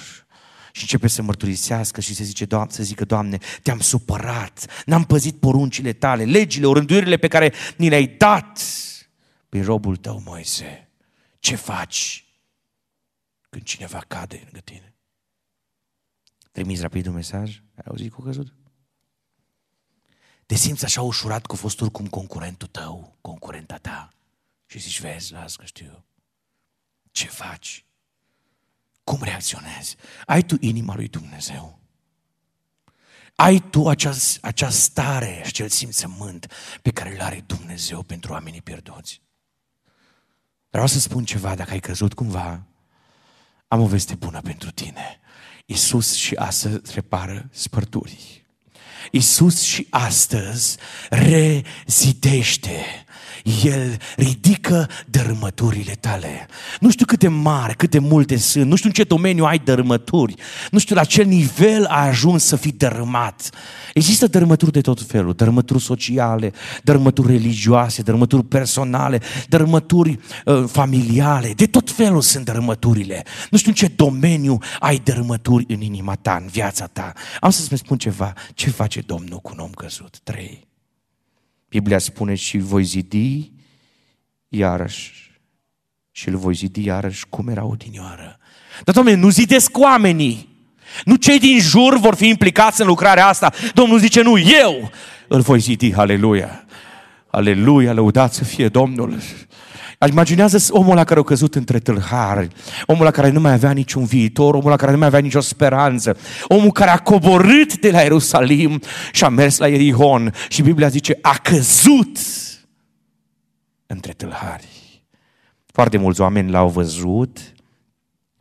și 0.76 0.82
începe 0.82 1.08
să 1.08 1.22
mărturisească 1.22 2.00
și 2.00 2.14
să, 2.14 2.24
zice, 2.24 2.44
Doamne, 2.44 2.72
să 2.72 2.82
zică, 2.82 3.04
Doamne, 3.04 3.38
te-am 3.62 3.80
supărat, 3.80 4.84
n-am 4.86 5.04
păzit 5.04 5.40
poruncile 5.40 5.92
tale, 5.92 6.24
legile, 6.24 6.66
orânduirile 6.66 7.16
pe 7.16 7.28
care 7.28 7.52
ni 7.76 7.88
le-ai 7.88 8.06
dat 8.06 8.62
prin 9.48 9.64
robul 9.64 9.96
tău, 9.96 10.22
Moise. 10.24 10.90
Ce 11.38 11.54
faci 11.54 12.24
când 13.50 13.64
cineva 13.64 14.04
cade 14.08 14.40
lângă 14.44 14.58
tine? 14.58 14.94
Trimiți 16.52 16.82
rapid 16.82 17.06
un 17.06 17.14
mesaj? 17.14 17.62
Ai 17.74 17.84
auzit 17.86 18.12
cu 18.12 18.22
căzut? 18.22 18.54
Te 20.46 20.54
simți 20.54 20.84
așa 20.84 21.02
ușurat 21.02 21.46
că 21.46 21.52
a 21.52 21.58
fost 21.58 21.80
oricum 21.80 22.06
concurentul 22.06 22.68
tău, 22.68 23.16
concurenta 23.20 23.76
ta. 23.76 24.12
Și 24.66 24.78
zici, 24.78 25.00
vezi, 25.00 25.32
las 25.32 25.56
că 25.56 25.64
știu. 25.64 26.04
Ce 27.10 27.26
faci? 27.26 27.85
Cum 29.06 29.18
reacționezi? 29.22 29.96
Ai 30.24 30.42
tu 30.42 30.56
inima 30.60 30.94
lui 30.94 31.08
Dumnezeu? 31.08 31.78
Ai 33.34 33.58
tu 33.70 33.88
acea, 33.88 34.14
acea 34.40 34.70
stare, 34.70 35.42
acel 35.44 35.68
simțământ 35.68 36.52
pe 36.82 36.90
care 36.90 37.14
îl 37.14 37.20
are 37.20 37.44
Dumnezeu 37.46 38.02
pentru 38.02 38.32
oamenii 38.32 38.62
pierduți? 38.62 39.20
Vreau 40.70 40.86
să 40.86 40.98
spun 40.98 41.24
ceva, 41.24 41.54
dacă 41.54 41.70
ai 41.70 41.80
căzut 41.80 42.14
cumva, 42.14 42.66
am 43.68 43.80
o 43.80 43.86
veste 43.86 44.14
bună 44.14 44.40
pentru 44.40 44.70
tine. 44.70 45.20
Iisus 45.66 46.14
și 46.14 46.34
astăzi 46.34 46.94
repară 46.94 47.48
spărturi. 47.50 48.44
Iisus 49.10 49.62
și 49.62 49.86
astăzi 49.90 50.76
rezidește 51.10 53.04
el 53.62 53.96
ridică 54.16 54.88
dărâmăturile 55.06 55.92
tale. 56.00 56.46
Nu 56.80 56.90
știu 56.90 57.06
cât 57.06 57.18
de 57.18 57.28
mari, 57.28 57.76
cât 57.76 57.90
de 57.90 57.98
multe 57.98 58.36
sunt, 58.36 58.66
nu 58.66 58.76
știu 58.76 58.88
în 58.88 58.94
ce 58.94 59.02
domeniu 59.04 59.44
ai 59.44 59.58
dărâmături, 59.58 60.34
nu 60.70 60.78
știu 60.78 60.94
la 60.94 61.04
ce 61.04 61.22
nivel 61.22 61.84
ai 61.84 62.08
ajuns 62.08 62.44
să 62.44 62.56
fii 62.56 62.72
dărâmat. 62.72 63.50
Există 63.94 64.26
dărâmături 64.26 64.72
de 64.72 64.80
tot 64.80 65.02
felul, 65.02 65.32
dărâmături 65.32 65.82
sociale, 65.82 66.52
dărâmături 66.82 67.28
religioase, 67.28 68.02
dărâmături 68.02 68.44
personale, 68.44 69.20
dărâmături 69.48 70.18
uh, 70.44 70.64
familiale, 70.66 71.52
de 71.56 71.66
tot 71.66 71.90
felul 71.90 72.20
sunt 72.20 72.44
dărâmăturile. 72.44 73.24
Nu 73.50 73.58
știu 73.58 73.70
în 73.70 73.76
ce 73.76 73.92
domeniu 73.96 74.58
ai 74.78 75.00
dărâmături 75.04 75.64
în 75.68 75.80
inima 75.80 76.14
ta, 76.14 76.38
în 76.42 76.46
viața 76.46 76.86
ta. 76.86 77.12
Am 77.40 77.50
să-ți 77.50 77.76
spun 77.76 77.98
ceva, 77.98 78.32
ce 78.54 78.70
face 78.70 79.00
Domnul 79.00 79.38
cu 79.38 79.50
un 79.52 79.58
om 79.58 79.70
căzut? 79.70 80.18
Trei. 80.22 80.66
Biblia 81.78 81.98
spune 81.98 82.34
și 82.34 82.58
voi 82.58 82.82
zidi 82.82 83.52
iarăși. 84.48 85.30
Și 86.10 86.28
îl 86.28 86.36
voi 86.36 86.54
zidi 86.54 86.84
iarăși 86.84 87.26
cum 87.28 87.48
era 87.48 87.64
odinioară. 87.64 88.38
Dar, 88.84 88.94
Doamne, 88.94 89.14
nu 89.14 89.28
zidesc 89.30 89.78
oamenii. 89.78 90.48
Nu 91.04 91.14
cei 91.14 91.38
din 91.38 91.58
jur 91.60 91.98
vor 91.98 92.14
fi 92.14 92.28
implicați 92.28 92.80
în 92.80 92.86
lucrarea 92.86 93.26
asta. 93.26 93.52
Domnul 93.74 93.98
zice, 93.98 94.22
nu, 94.22 94.38
eu 94.38 94.90
îl 95.28 95.40
voi 95.40 95.60
zidi. 95.60 95.94
Aleluia! 95.94 96.64
Aleluia, 97.26 97.92
lăudați 97.92 98.36
să 98.36 98.44
fie 98.44 98.68
Domnul! 98.68 99.18
Imaginează 100.04 100.72
omul 100.72 100.94
la 100.94 101.04
care 101.04 101.20
a 101.20 101.22
căzut 101.22 101.54
între 101.54 101.78
tâlhari, 101.78 102.48
omul 102.86 103.04
la 103.04 103.10
care 103.10 103.30
nu 103.30 103.40
mai 103.40 103.52
avea 103.52 103.70
niciun 103.70 104.04
viitor, 104.04 104.54
omul 104.54 104.70
la 104.70 104.76
care 104.76 104.92
nu 104.92 104.98
mai 104.98 105.06
avea 105.06 105.18
nicio 105.18 105.40
speranță, 105.40 106.16
omul 106.44 106.72
care 106.72 106.90
a 106.90 106.98
coborât 106.98 107.78
de 107.78 107.90
la 107.90 108.00
Ierusalim 108.00 108.80
și 109.12 109.24
a 109.24 109.28
mers 109.28 109.58
la 109.58 109.68
Ierihon 109.68 110.34
și 110.48 110.62
Biblia 110.62 110.88
zice, 110.88 111.18
a 111.22 111.38
căzut 111.42 112.18
între 113.86 114.12
tâlhari. 114.12 114.68
Foarte 115.66 115.96
mulți 115.96 116.20
oameni 116.20 116.50
l-au 116.50 116.68
văzut, 116.68 117.38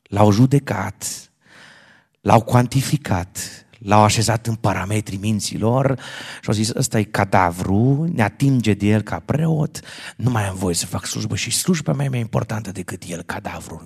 l-au 0.03 0.31
judecat, 0.31 1.05
l-au 2.21 2.41
cuantificat, 2.41 3.64
L-au 3.85 4.03
așezat 4.03 4.47
în 4.47 4.55
parametrii 4.55 5.17
minților 5.17 5.99
și 6.41 6.47
au 6.47 6.53
zis, 6.53 6.69
ăsta 6.73 6.99
e 6.99 7.03
cadavru, 7.03 8.09
ne 8.13 8.23
atinge 8.23 8.73
de 8.73 8.85
el 8.85 9.01
ca 9.01 9.19
preot, 9.19 9.79
nu 10.15 10.29
mai 10.29 10.47
am 10.47 10.55
voie 10.55 10.75
să 10.75 10.85
fac 10.85 11.05
slujbă 11.05 11.35
și 11.35 11.51
slujba 11.51 11.93
mea 11.93 12.05
e 12.05 12.09
mai 12.09 12.19
importantă 12.19 12.71
decât 12.71 13.03
el, 13.07 13.21
cadavru. 13.21 13.85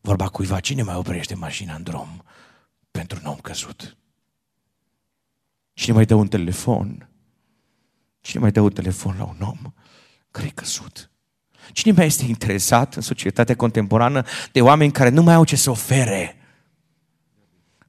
Vorba 0.00 0.28
cuiva, 0.28 0.60
cine 0.60 0.82
mai 0.82 0.94
oprește 0.94 1.34
mașina 1.34 1.74
în 1.74 1.82
drum 1.82 2.24
pentru 2.90 3.18
un 3.22 3.30
om 3.30 3.36
căzut? 3.36 3.96
Cine 5.72 5.94
mai 5.94 6.04
dă 6.04 6.14
un 6.14 6.28
telefon? 6.28 7.08
Cine 8.20 8.42
mai 8.42 8.50
dă 8.50 8.60
un 8.60 8.72
telefon 8.72 9.14
la 9.18 9.24
un 9.24 9.36
om 9.40 9.72
care 10.30 10.46
e 10.46 10.50
căzut? 10.50 11.10
Cine 11.72 11.92
mai 11.92 12.06
este 12.06 12.24
interesat 12.24 12.94
în 12.94 13.02
societatea 13.02 13.56
contemporană 13.56 14.24
de 14.52 14.60
oameni 14.60 14.92
care 14.92 15.08
nu 15.08 15.22
mai 15.22 15.34
au 15.34 15.44
ce 15.44 15.56
să 15.56 15.70
ofere? 15.70 16.39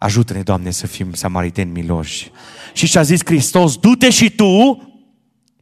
Ajută-ne, 0.01 0.41
Doamne, 0.41 0.71
să 0.71 0.87
fim 0.87 1.13
samariteni 1.13 1.71
miloși. 1.71 2.31
Și 2.73 2.85
și-a 2.85 3.01
zis 3.01 3.19
Hristos, 3.25 3.77
du-te 3.77 4.09
și 4.09 4.29
tu 4.29 4.81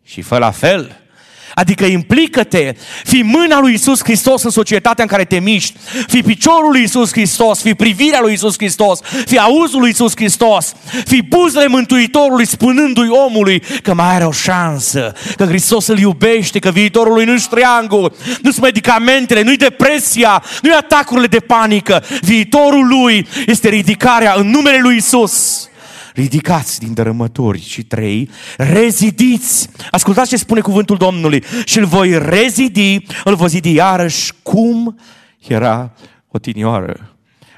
și 0.03 0.21
fă 0.21 0.37
la 0.37 0.51
fel. 0.51 1.08
Adică 1.53 1.85
implică-te, 1.85 2.75
fi 3.03 3.21
mâna 3.21 3.59
lui 3.59 3.73
Isus 3.73 4.03
Hristos 4.03 4.43
în 4.43 4.49
societatea 4.49 5.03
în 5.03 5.09
care 5.09 5.25
te 5.25 5.39
miști, 5.39 5.73
fi 6.07 6.21
piciorul 6.21 6.71
lui 6.71 6.83
Isus 6.83 7.11
Hristos, 7.11 7.61
fi 7.61 7.73
privirea 7.73 8.19
lui 8.21 8.33
Isus 8.33 8.55
Hristos, 8.57 8.99
fi 9.25 9.37
auzul 9.37 9.79
lui 9.79 9.89
Isus 9.89 10.11
Hristos, 10.15 10.73
fi 11.05 11.21
buzele 11.21 11.67
Mântuitorului 11.67 12.47
spunându-i 12.47 13.09
omului 13.09 13.63
că 13.83 13.93
mai 13.93 14.15
are 14.15 14.25
o 14.25 14.31
șansă, 14.31 15.13
că 15.35 15.45
Hristos 15.45 15.87
îl 15.87 15.99
iubește, 15.99 16.59
că 16.59 16.69
viitorul 16.69 17.13
lui 17.13 17.25
nu-și 17.25 17.49
triangul, 17.49 18.15
nu 18.41 18.51
sunt 18.51 18.63
medicamentele, 18.63 19.41
nu-i 19.41 19.57
depresia, 19.57 20.43
nu-i 20.61 20.73
atacurile 20.73 21.27
de 21.27 21.39
panică, 21.39 22.03
viitorul 22.21 22.87
lui 22.87 23.27
este 23.45 23.69
ridicarea 23.69 24.33
în 24.37 24.49
numele 24.49 24.79
lui 24.81 24.95
Isus 24.95 25.69
ridicați 26.13 26.79
din 26.79 26.93
dărâmături 26.93 27.61
și 27.61 27.83
trei, 27.83 28.29
rezidiți. 28.57 29.69
Ascultați 29.91 30.29
ce 30.29 30.37
spune 30.37 30.59
cuvântul 30.59 30.97
Domnului. 30.97 31.43
Și 31.65 31.77
îl 31.77 31.85
voi 31.85 32.17
rezidi, 32.17 33.05
îl 33.23 33.35
voi 33.35 33.49
zidi 33.49 33.73
iarăși 33.73 34.33
cum 34.43 34.99
era 35.47 35.91
o 36.27 36.37
tinioară. 36.37 37.13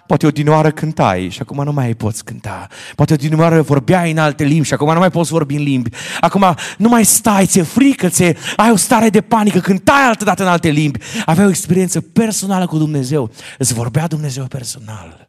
Poate 0.08 0.26
odinioară 0.26 0.72
cântai 0.72 1.30
și 1.30 1.40
acum 1.42 1.64
nu 1.64 1.72
mai 1.72 1.94
poți 1.94 2.24
cânta. 2.24 2.68
Poate 2.96 3.14
odinioară 3.14 3.62
vorbeai 3.62 4.12
în 4.12 4.18
alte 4.18 4.44
limbi 4.44 4.68
și 4.68 4.74
acum 4.74 4.94
nu 4.94 5.00
mai 5.00 5.10
poți 5.12 5.32
vorbi 5.32 5.56
în 5.56 5.64
limbi. 5.64 5.90
Acum 6.20 6.56
nu 6.78 6.90
mai 6.90 7.06
stai, 7.06 7.46
ți-e 7.46 7.62
frică, 7.62 8.10
ți 8.10 8.24
ai 8.56 8.72
o 8.72 8.76
stare 8.76 9.10
de 9.10 9.22
panică, 9.22 9.60
cântai 9.60 10.04
altă 10.04 10.24
dată 10.24 10.44
în 10.44 10.50
alte 10.50 10.70
limbi. 10.70 11.00
Aveai 11.26 11.46
o 11.46 11.50
experiență 11.50 12.02
personală 12.02 12.66
cu 12.66 12.78
Dumnezeu. 12.78 13.32
Îți 13.58 13.74
vorbea 13.74 14.08
Dumnezeu 14.08 14.46
personal. 14.46 15.28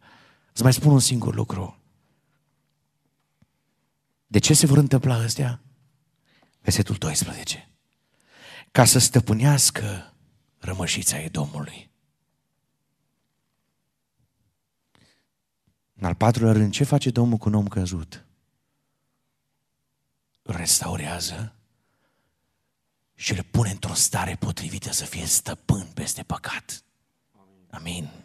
Îți 0.52 0.62
mai 0.62 0.73
spun 0.73 0.93
un 0.93 0.99
singur 0.99 1.35
lucru. 1.35 1.82
De 4.33 4.39
ce 4.39 4.55
se 4.55 4.67
vor 4.67 4.77
întâmpla 4.77 5.15
astea? 5.15 5.61
Versetul 6.61 6.97
12. 6.97 7.71
Ca 8.71 8.85
să 8.85 8.99
stăpânească 8.99 10.15
rămășița 10.59 11.19
Edomului. 11.19 11.91
În 15.95 16.05
al 16.05 16.15
patrulea 16.15 16.53
rând, 16.53 16.73
ce 16.73 16.85
face 16.85 17.11
Domnul 17.11 17.39
cu 17.39 17.49
un 17.49 17.55
om 17.55 17.69
căzut? 17.69 18.27
Îl 20.43 20.55
restaurează 20.57 21.55
și 23.15 23.33
îl 23.33 23.43
pune 23.51 23.71
într-o 23.71 23.95
stare 23.95 24.37
potrivită 24.37 24.93
să 24.93 25.05
fie 25.05 25.27
stăpân 25.27 25.87
peste 25.95 26.23
păcat. 26.23 26.85
Amin. 27.71 28.22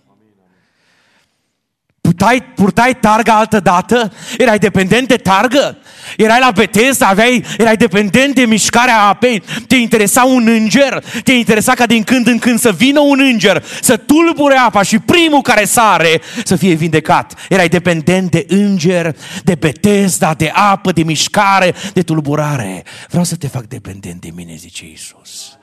Purtai, 2.08 2.44
purtai 2.56 2.98
targa 3.00 3.38
altă 3.38 3.60
dată? 3.60 4.14
Erai 4.38 4.60
dependent 4.60 5.08
de 5.08 5.16
targă? 5.16 5.78
Erai 6.18 6.40
la 6.40 6.52
Betesda, 6.52 7.08
aveai, 7.08 7.46
erai 7.58 7.78
dependent 7.78 8.36
de 8.36 8.46
mișcarea 8.46 9.02
apei? 9.02 9.44
Te 9.68 9.76
interesa 9.76 10.24
un 10.24 10.48
înger? 10.48 11.04
Te 11.24 11.32
interesa 11.32 11.74
ca 11.74 11.86
din 11.86 12.04
când 12.04 12.28
în 12.28 12.38
când 12.38 12.60
să 12.60 12.72
vină 12.72 13.00
un 13.00 13.20
înger, 13.20 13.64
să 13.82 13.98
tulbure 13.98 14.56
apa 14.56 14.82
și 14.82 15.00
primul 15.00 15.42
care 15.42 15.66
sare 15.66 16.22
să 16.44 16.56
fie 16.56 16.74
vindecat? 16.74 17.46
Erai 17.50 17.68
dependent 17.68 18.32
de 18.32 18.46
înger, 18.50 19.16
de 19.44 19.56
Betesda, 19.56 20.34
de 20.34 20.52
apă, 20.54 20.92
de 20.92 21.04
mișcare, 21.04 21.74
de 21.94 22.02
tulburare. 22.02 22.84
Vreau 23.08 23.24
să 23.24 23.36
te 23.36 23.48
fac 23.48 23.64
dependent 23.64 24.22
de 24.22 24.32
mine, 24.36 24.56
zice 24.56 24.86
Iisus. 24.86 25.58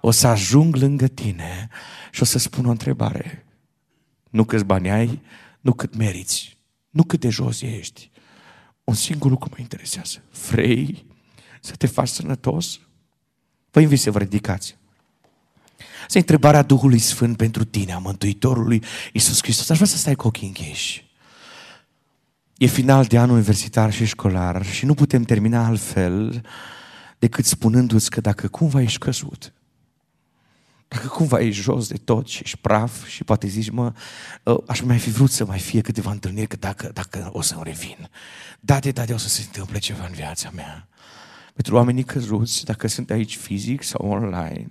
O 0.00 0.10
să 0.10 0.26
ajung 0.26 0.76
lângă 0.76 1.06
tine 1.06 1.68
și 2.10 2.22
o 2.22 2.24
să 2.24 2.38
spun 2.38 2.66
o 2.66 2.70
întrebare. 2.70 3.46
Nu 4.30 4.44
câți 4.44 4.64
bani 4.64 4.90
ai, 4.90 5.20
nu 5.68 5.74
cât 5.74 5.96
meriți, 5.96 6.58
nu 6.90 7.02
cât 7.02 7.20
de 7.20 7.28
jos 7.28 7.62
ești. 7.62 8.10
Un 8.84 8.94
singur 8.94 9.30
lucru 9.30 9.48
mă 9.50 9.56
interesează. 9.58 10.22
Vrei 10.50 11.06
să 11.60 11.74
te 11.74 11.86
faci 11.86 12.08
sănătos? 12.08 12.80
Vă 13.70 13.80
invit 13.80 14.00
să 14.00 14.10
vă 14.10 14.18
ridicați. 14.18 14.76
Asta 16.04 16.18
e 16.18 16.20
întrebarea 16.20 16.62
Duhului 16.62 16.98
Sfânt 16.98 17.36
pentru 17.36 17.64
tine, 17.64 17.92
a 17.92 17.98
Mântuitorului 17.98 18.82
Iisus 19.12 19.42
Hristos. 19.42 19.68
Aș 19.68 19.76
vrea 19.76 19.88
să 19.88 19.96
stai 19.96 20.14
cu 20.14 20.26
ochii 20.26 20.46
închiși. 20.46 21.06
E 22.56 22.66
final 22.66 23.04
de 23.04 23.18
an 23.18 23.30
universitar 23.30 23.92
și 23.92 24.04
școlar 24.04 24.66
și 24.66 24.84
nu 24.84 24.94
putem 24.94 25.22
termina 25.22 25.66
altfel 25.66 26.42
decât 27.18 27.44
spunându-ți 27.44 28.10
că 28.10 28.20
dacă 28.20 28.48
cumva 28.48 28.80
ești 28.80 28.98
căzut, 28.98 29.52
dacă 30.88 31.06
cumva 31.06 31.40
ești 31.40 31.62
jos 31.62 31.88
de 31.88 31.96
tot 31.96 32.26
și 32.26 32.40
ești 32.42 32.56
praf 32.56 33.06
și 33.06 33.24
poate 33.24 33.46
zici, 33.46 33.70
mă, 33.70 33.92
ă, 34.46 34.62
aș 34.66 34.80
mai 34.80 34.98
fi 34.98 35.10
vrut 35.10 35.30
să 35.30 35.44
mai 35.44 35.58
fie 35.58 35.80
câteva 35.80 36.10
întâlniri, 36.10 36.46
că 36.46 36.56
dacă, 36.56 36.90
dacă 36.92 37.28
o 37.32 37.40
să-mi 37.40 37.62
revin. 37.64 38.08
Da, 38.60 38.78
de 38.78 38.90
da, 38.90 39.04
de 39.04 39.12
o 39.12 39.16
să 39.16 39.28
se 39.28 39.42
întâmple 39.44 39.78
ceva 39.78 40.04
în 40.06 40.12
viața 40.12 40.50
mea. 40.54 40.88
Pentru 41.54 41.74
oamenii 41.74 42.04
căzuți, 42.04 42.64
dacă 42.64 42.88
sunt 42.88 43.10
aici 43.10 43.36
fizic 43.36 43.82
sau 43.82 44.08
online, 44.08 44.68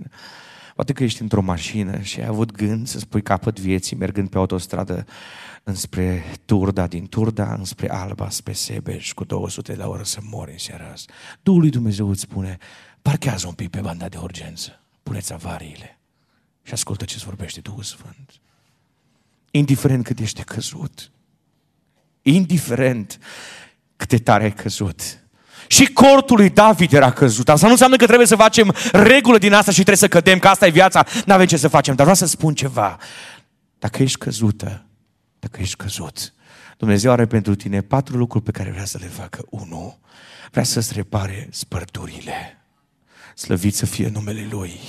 poate 0.76 0.94
că 0.94 1.04
ești 1.04 1.22
într-o 1.22 1.42
mașină 1.42 2.00
și 2.00 2.20
ai 2.20 2.26
avut 2.26 2.52
gând 2.52 2.88
să 2.88 3.00
spui 3.00 3.22
capăt 3.22 3.60
vieții 3.60 3.96
mergând 3.96 4.30
pe 4.30 4.38
autostradă 4.38 5.06
înspre 5.64 6.24
Turda, 6.46 6.88
din 6.88 7.08
Turda 7.08 7.54
înspre 7.54 7.90
Alba, 7.90 8.30
spre 8.30 8.54
Sebeș, 8.54 9.14
cu 9.14 9.24
200 9.24 9.76
la 9.76 9.88
oră 9.88 10.04
să 10.04 10.20
mori 10.22 10.52
în 10.52 10.58
seara 10.58 10.90
asta. 10.94 11.14
Duhul 11.42 11.62
lui 11.62 11.70
Dumnezeu 11.70 12.10
îți 12.10 12.22
spune, 12.22 12.58
parchează 13.02 13.48
un 13.48 13.54
pic 13.54 13.70
pe 13.70 13.80
banda 13.80 14.08
de 14.08 14.18
urgență, 14.18 14.84
puneți 15.04 15.34
avariile 15.34 15.97
și 16.68 16.74
ascultă 16.74 17.06
ce-ți 17.06 17.26
vorbește 17.26 17.60
Duhul 17.60 17.84
Sfânt. 17.84 18.32
Indiferent 19.52 20.04
cât 20.04 20.20
ești 20.20 20.44
căzut, 20.44 21.12
indiferent 22.22 23.20
cât 23.96 24.10
de 24.10 24.18
tare 24.18 24.44
ai 24.44 24.54
căzut, 24.54 25.02
și 25.68 25.86
cortul 25.86 26.38
lui 26.38 26.50
David 26.50 26.94
era 26.94 27.12
căzut. 27.12 27.50
Asta 27.50 27.66
nu 27.66 27.72
înseamnă 27.72 27.96
că 27.96 28.06
trebuie 28.06 28.28
să 28.28 28.36
facem 28.36 28.76
regulă 28.92 29.38
din 29.38 29.54
asta 29.54 29.72
și 29.72 29.78
trebuie 29.78 29.98
să 29.98 30.08
cădem, 30.08 30.40
că 30.40 30.48
asta 30.48 30.68
e 30.68 30.70
viața, 30.70 31.06
nu 31.26 31.34
avem 31.34 31.46
ce 31.46 31.58
să 31.58 31.68
facem. 31.68 31.96
Dar 31.96 32.06
vreau 32.06 32.16
să 32.16 32.26
spun 32.26 32.54
ceva. 32.54 32.98
Dacă 33.80 34.04
ești 34.04 34.18
căzută, 34.18 34.86
dacă 35.40 35.62
ești 35.62 35.76
căzut, 35.76 36.34
Dumnezeu 36.78 37.12
are 37.12 37.26
pentru 37.26 37.56
tine 37.56 37.82
patru 37.82 38.18
lucruri 38.18 38.44
pe 38.44 38.52
care 38.52 38.72
vrea 38.72 38.86
să 38.86 38.98
le 39.02 39.08
facă. 39.08 39.46
Unu, 39.50 40.00
vrea 40.52 40.64
să-ți 40.64 40.94
repare 40.94 41.48
spărturile. 41.52 42.66
Slăvit 43.36 43.76
să 43.76 43.86
fie 43.86 44.10
numele 44.10 44.48
Lui. 44.50 44.80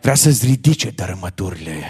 Vrea 0.00 0.14
să-ți 0.14 0.44
ridice 0.46 0.90
dărâmăturile. 0.90 1.82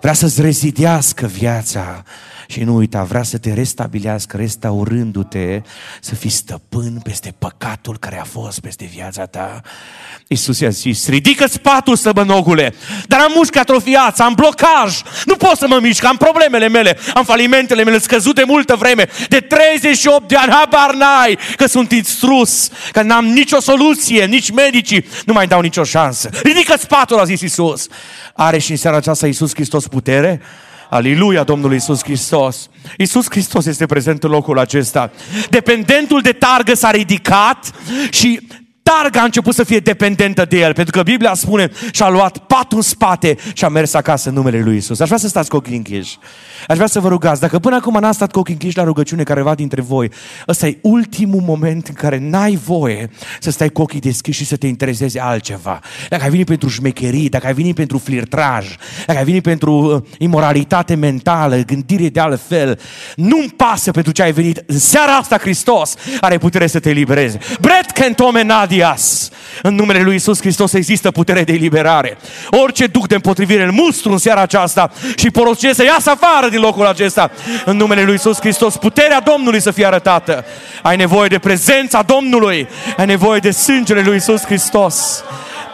Vrea 0.00 0.12
să-ți 0.12 0.40
rezidească 0.40 1.26
viața. 1.26 2.02
Și 2.50 2.62
nu 2.62 2.74
uita, 2.74 3.02
vrea 3.02 3.22
să 3.22 3.38
te 3.38 3.52
restabilească, 3.52 4.36
restaurându-te, 4.36 5.62
să 6.00 6.14
fii 6.14 6.30
stăpân 6.30 7.00
peste 7.02 7.34
păcatul 7.38 7.98
care 7.98 8.20
a 8.20 8.24
fost 8.24 8.60
peste 8.60 8.88
viața 8.94 9.26
ta. 9.26 9.60
Iisus 10.26 10.60
i-a 10.60 10.68
zis, 10.68 11.08
ridică 11.08 11.46
spatul, 11.46 11.96
săbănogule, 11.96 12.74
dar 13.06 13.20
am 13.20 13.32
mușchi 13.34 13.58
atrofiați, 13.58 14.22
am 14.22 14.34
blocaj, 14.34 15.02
nu 15.26 15.36
pot 15.36 15.56
să 15.56 15.66
mă 15.68 15.78
mișc, 15.82 16.04
am 16.04 16.16
problemele 16.16 16.68
mele, 16.68 16.98
am 17.14 17.24
falimentele 17.24 17.84
mele 17.84 17.98
scăzute 17.98 18.44
multă 18.44 18.74
vreme, 18.74 19.08
de 19.28 19.40
38 19.40 20.28
de 20.28 20.36
ani, 20.36 20.52
habar 20.52 20.94
n-ai 20.94 21.38
că 21.56 21.66
sunt 21.66 21.92
instrus, 21.92 22.70
că 22.92 23.02
n-am 23.02 23.24
nicio 23.24 23.60
soluție, 23.60 24.24
nici 24.24 24.50
medicii 24.50 25.06
nu 25.24 25.32
mai 25.32 25.46
dau 25.46 25.60
nicio 25.60 25.84
șansă. 25.84 26.30
Ridică 26.42 26.74
spatul, 26.78 27.18
a 27.18 27.24
zis 27.24 27.40
Iisus. 27.40 27.86
Are 28.34 28.58
și 28.58 28.70
în 28.70 28.76
seara 28.76 28.96
aceasta 28.96 29.26
Iisus 29.26 29.54
Hristos 29.54 29.86
putere? 29.86 30.40
Aleluia 30.90 31.42
Domnului 31.42 31.76
Isus 31.76 32.02
Hristos. 32.02 32.68
Isus 32.96 33.26
Hristos 33.30 33.66
este 33.66 33.86
prezent 33.86 34.24
în 34.24 34.30
locul 34.30 34.58
acesta. 34.58 35.10
Dependentul 35.50 36.20
de 36.20 36.32
targă 36.32 36.74
s-a 36.74 36.90
ridicat 36.90 37.72
și 38.10 38.40
targa 38.88 39.20
a 39.20 39.24
început 39.24 39.54
să 39.54 39.64
fie 39.64 39.78
dependentă 39.78 40.44
de 40.44 40.58
el, 40.58 40.72
pentru 40.72 40.96
că 40.96 41.02
Biblia 41.02 41.34
spune 41.34 41.70
și 41.90 42.02
a 42.02 42.08
luat 42.08 42.38
patul 42.38 42.76
în 42.76 42.82
spate 42.82 43.36
și 43.52 43.64
a 43.64 43.68
mers 43.68 43.94
acasă 43.94 44.28
în 44.28 44.34
numele 44.34 44.60
lui 44.60 44.76
Isus. 44.76 45.00
Aș 45.00 45.06
vrea 45.06 45.18
să 45.18 45.28
stați 45.28 45.48
cu 45.48 45.56
ochii 45.56 45.76
închiși. 45.76 46.18
Aș 46.68 46.76
vrea 46.76 46.88
să 46.88 47.00
vă 47.00 47.08
rugați, 47.08 47.40
dacă 47.40 47.58
până 47.58 47.76
acum 47.76 47.98
n-ați 48.00 48.16
stat 48.16 48.32
cu 48.32 48.38
ochii 48.38 48.52
închiși 48.52 48.76
la 48.76 48.84
rugăciune 48.84 49.22
careva 49.22 49.54
dintre 49.54 49.80
voi, 49.80 50.10
ăsta 50.48 50.66
e 50.66 50.78
ultimul 50.82 51.40
moment 51.40 51.86
în 51.86 51.94
care 51.94 52.18
n-ai 52.18 52.58
voie 52.64 53.10
să 53.40 53.50
stai 53.50 53.68
cu 53.68 53.82
ochii 53.82 54.00
deschiși 54.00 54.38
și 54.38 54.44
să 54.44 54.56
te 54.56 54.66
intereseze 54.66 55.20
altceva. 55.20 55.80
Dacă 56.08 56.22
ai 56.22 56.30
venit 56.30 56.46
pentru 56.46 56.68
șmecherii, 56.68 57.28
dacă 57.28 57.46
ai 57.46 57.54
venit 57.54 57.74
pentru 57.74 57.98
flirtraj, 57.98 58.66
dacă 59.06 59.18
ai 59.18 59.24
venit 59.24 59.42
pentru 59.42 59.72
uh, 59.72 60.02
imoralitate 60.18 60.94
mentală, 60.94 61.56
gândire 61.56 62.08
de 62.08 62.20
altfel, 62.20 62.80
nu-mi 63.16 63.52
pasă 63.56 63.90
pentru 63.90 64.12
ce 64.12 64.22
ai 64.22 64.32
venit. 64.32 64.62
În 64.66 64.78
seara 64.78 65.16
asta 65.16 65.38
Hristos 65.38 65.94
are 66.20 66.38
putere 66.38 66.66
să 66.66 66.78
te 66.78 66.88
elibereze. 66.88 67.38
Bret 67.60 67.90
Kentome 67.90 68.42
Nadias. 68.78 69.28
În 69.62 69.74
numele 69.74 70.02
lui 70.02 70.14
Isus 70.14 70.40
Hristos 70.40 70.72
există 70.72 71.10
putere 71.10 71.44
de 71.44 71.52
eliberare. 71.52 72.18
Orice 72.50 72.86
duc 72.86 73.06
de 73.08 73.14
împotrivire 73.14 73.62
în 73.62 73.74
mustru 73.74 74.12
în 74.12 74.18
seara 74.18 74.40
aceasta 74.40 74.90
și 75.16 75.30
porocesc 75.30 75.76
să 75.76 75.84
iasă 75.84 76.10
afară 76.10 76.48
din 76.48 76.60
locul 76.60 76.86
acesta. 76.86 77.30
În 77.64 77.76
numele 77.76 78.02
lui 78.02 78.14
Isus 78.14 78.38
Hristos, 78.40 78.76
puterea 78.76 79.20
Domnului 79.20 79.60
să 79.60 79.70
fie 79.70 79.86
arătată. 79.86 80.44
Ai 80.82 80.96
nevoie 80.96 81.28
de 81.28 81.38
prezența 81.38 82.02
Domnului. 82.02 82.68
Ai 82.96 83.06
nevoie 83.06 83.40
de 83.40 83.50
sângele 83.50 84.00
lui 84.00 84.16
Isus 84.16 84.44
Hristos. 84.44 85.24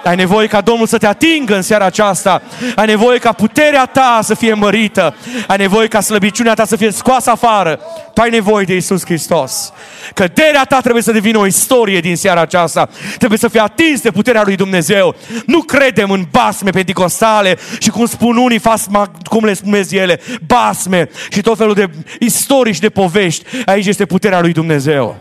Ai 0.04 0.16
nevoie 0.16 0.46
ca 0.46 0.60
Domnul 0.60 0.86
să 0.86 0.98
te 0.98 1.06
atingă 1.06 1.54
în 1.54 1.62
seara 1.62 1.84
aceasta. 1.84 2.42
Ai 2.76 2.86
nevoie 2.86 3.18
ca 3.18 3.32
puterea 3.32 3.86
ta 3.86 4.18
să 4.22 4.34
fie 4.34 4.54
mărită. 4.54 5.14
Ai 5.46 5.56
nevoie 5.56 5.88
ca 5.88 6.00
slăbiciunea 6.00 6.54
ta 6.54 6.64
să 6.64 6.76
fie 6.76 6.90
scoasă 6.90 7.30
afară. 7.30 7.80
Tu 8.14 8.20
ai 8.20 8.30
nevoie 8.30 8.64
de 8.64 8.76
Isus 8.76 9.04
Hristos. 9.04 9.72
Căderea 10.14 10.64
ta 10.64 10.80
trebuie 10.80 11.02
să 11.02 11.12
devină 11.12 11.38
o 11.38 11.46
istorie 11.46 12.00
din 12.00 12.16
seara 12.16 12.40
aceasta. 12.40 12.88
Trebuie 13.18 13.38
să 13.38 13.48
fie 13.48 13.60
atins 13.60 14.00
de 14.00 14.10
puterea 14.10 14.42
lui 14.44 14.56
Dumnezeu. 14.56 15.14
Nu 15.46 15.62
credem 15.62 16.10
în 16.10 16.24
basme 16.30 16.70
pentecostale 16.70 17.58
și 17.78 17.90
cum 17.90 18.06
spun 18.06 18.36
unii, 18.36 18.58
fasma, 18.58 19.10
cum 19.24 19.44
le 19.44 19.54
spuneți 19.54 19.96
ele, 19.96 20.20
basme 20.46 21.08
și 21.30 21.40
tot 21.40 21.56
felul 21.56 21.74
de 21.74 21.90
istorii 22.18 22.74
și 22.74 22.80
de 22.80 22.88
povești. 22.88 23.44
Aici 23.66 23.86
este 23.86 24.04
puterea 24.04 24.40
lui 24.40 24.52
Dumnezeu. 24.52 25.16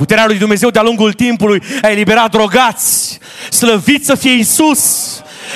Puterea 0.00 0.26
lui 0.26 0.38
Dumnezeu 0.38 0.70
de-a 0.70 0.82
lungul 0.82 1.12
timpului 1.12 1.62
a 1.82 1.88
eliberat 1.90 2.30
drogați. 2.30 3.18
Slăvit 3.50 4.04
să 4.04 4.14
fie 4.14 4.32
Isus. 4.32 4.80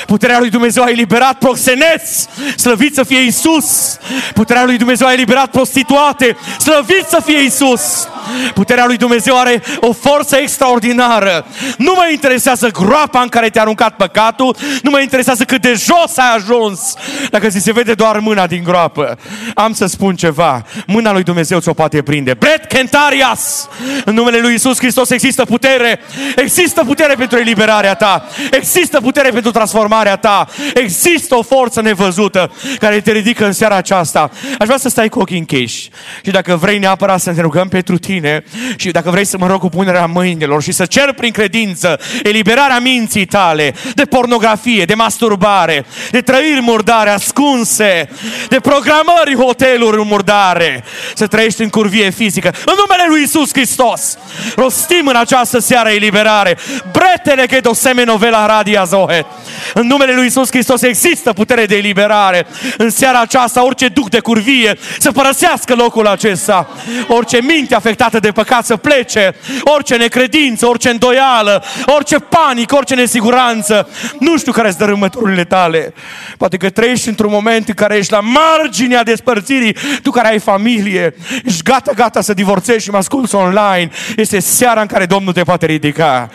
Puterea 0.06 0.38
lui 0.38 0.50
Dumnezeu 0.50 0.82
a 0.82 0.90
eliberat 0.90 1.38
proxeneți. 1.38 2.28
Slăvit 2.56 2.94
să 2.94 3.02
fie 3.02 3.20
Isus. 3.20 3.98
Puterea 4.34 4.64
lui 4.64 4.76
Dumnezeu 4.76 5.06
a 5.06 5.12
eliberat 5.12 5.50
prostituate. 5.50 6.36
Slăvit 6.58 7.06
să 7.08 7.22
fie 7.24 7.42
Isus. 7.42 8.08
Puterea 8.54 8.86
lui 8.86 8.96
Dumnezeu 8.96 9.38
are 9.38 9.62
o 9.80 9.92
forță 9.92 10.36
extraordinară. 10.36 11.46
Nu 11.78 11.92
mă 11.96 12.08
interesează 12.10 12.68
groapa 12.68 13.20
în 13.20 13.28
care 13.28 13.48
te-a 13.48 13.62
aruncat 13.62 13.96
păcatul, 13.96 14.56
nu 14.82 14.90
mă 14.90 15.00
interesează 15.00 15.44
cât 15.44 15.60
de 15.60 15.72
jos 15.72 16.16
ai 16.16 16.34
ajuns, 16.36 16.94
dacă 17.30 17.48
ți 17.48 17.58
se 17.58 17.72
vede 17.72 17.94
doar 17.94 18.18
mâna 18.18 18.46
din 18.46 18.62
groapă. 18.62 19.18
Am 19.54 19.72
să 19.72 19.86
spun 19.86 20.16
ceva, 20.16 20.64
mâna 20.86 21.12
lui 21.12 21.22
Dumnezeu 21.22 21.60
ți-o 21.60 21.72
poate 21.72 22.02
prinde. 22.02 22.34
Bret 22.34 22.64
Kentarias! 22.64 23.68
În 24.04 24.14
numele 24.14 24.38
lui 24.38 24.54
Isus 24.54 24.78
Hristos 24.78 25.10
există 25.10 25.44
putere, 25.44 26.00
există 26.36 26.84
putere 26.84 27.14
pentru 27.14 27.38
eliberarea 27.38 27.94
ta, 27.94 28.28
există 28.50 29.00
putere 29.00 29.30
pentru 29.30 29.50
transformarea 29.50 29.83
ta, 30.20 30.48
există 30.74 31.34
o 31.34 31.42
forță 31.42 31.80
nevăzută 31.80 32.52
care 32.78 33.00
te 33.00 33.12
ridică 33.12 33.46
în 33.46 33.52
seara 33.52 33.76
aceasta. 33.76 34.30
Aș 34.58 34.66
vrea 34.66 34.78
să 34.78 34.88
stai 34.88 35.08
cu 35.08 35.18
ochii 35.18 35.38
închiși 35.38 35.88
și 36.24 36.30
dacă 36.30 36.56
vrei 36.56 36.78
neapărat 36.78 37.20
să 37.20 37.30
ne 37.30 37.40
rugăm 37.40 37.68
pentru 37.68 37.98
tine 37.98 38.44
și 38.76 38.90
dacă 38.90 39.10
vrei 39.10 39.24
să 39.24 39.38
mă 39.38 39.46
rog 39.46 39.60
cu 39.60 39.68
punerea 39.68 40.06
mâinilor 40.06 40.62
și 40.62 40.72
să 40.72 40.84
cer 40.84 41.12
prin 41.12 41.32
credință 41.32 42.00
eliberarea 42.22 42.78
minții 42.78 43.26
tale 43.26 43.74
de 43.94 44.04
pornografie, 44.04 44.84
de 44.84 44.94
masturbare, 44.94 45.84
de 46.10 46.20
trăiri 46.20 46.60
murdare 46.60 47.10
ascunse, 47.10 48.08
de 48.48 48.60
programări 48.60 49.34
hoteluri 49.36 50.04
murdare, 50.04 50.84
să 51.14 51.26
trăiești 51.26 51.62
în 51.62 51.68
curvie 51.68 52.10
fizică. 52.10 52.48
În 52.48 52.74
numele 52.78 53.04
lui 53.08 53.22
Isus 53.22 53.50
Hristos, 53.52 54.18
rostim 54.56 55.06
în 55.06 55.16
această 55.16 55.58
seară 55.58 55.88
eliberare. 55.88 56.56
Bretele 56.92 57.46
că 57.46 57.68
o 57.68 57.74
semenovela 57.74 58.46
radia 58.46 58.84
zohe. 58.84 59.26
În 59.74 59.86
numele 59.86 60.14
lui 60.14 60.26
Isus 60.26 60.48
Hristos 60.50 60.82
există 60.82 61.32
putere 61.32 61.66
de 61.66 61.76
eliberare. 61.76 62.46
În 62.76 62.90
seara 62.90 63.20
aceasta, 63.20 63.64
orice 63.64 63.88
duc 63.88 64.10
de 64.10 64.20
curvie 64.20 64.78
să 64.98 65.12
părăsească 65.12 65.74
locul 65.74 66.06
acesta. 66.06 66.68
Orice 67.08 67.40
minte 67.42 67.74
afectată 67.74 68.18
de 68.18 68.30
păcat 68.30 68.64
să 68.64 68.76
plece. 68.76 69.34
Orice 69.60 69.96
necredință, 69.96 70.66
orice 70.66 70.88
îndoială, 70.90 71.64
orice 71.86 72.16
panică, 72.16 72.76
orice 72.76 72.94
nesiguranță. 72.94 73.88
Nu 74.18 74.38
știu 74.38 74.52
care 74.52 74.68
sunt 74.68 74.80
dărâmăturile 74.80 75.44
tale. 75.44 75.94
Poate 76.38 76.56
că 76.56 76.70
trăiești 76.70 77.08
într-un 77.08 77.30
moment 77.30 77.68
în 77.68 77.74
care 77.74 77.96
ești 77.96 78.12
la 78.12 78.20
marginea 78.20 79.02
despărțirii. 79.02 79.76
Tu 80.02 80.10
care 80.10 80.28
ai 80.28 80.38
familie, 80.38 81.14
ești 81.44 81.62
gata, 81.62 81.92
gata 81.94 82.20
să 82.20 82.34
divorțezi 82.34 82.84
și 82.84 82.90
mă 82.90 82.96
asculți 82.96 83.34
online. 83.34 83.90
Este 84.16 84.38
seara 84.38 84.80
în 84.80 84.86
care 84.86 85.06
Domnul 85.06 85.32
te 85.32 85.42
poate 85.42 85.66
ridica. 85.66 86.30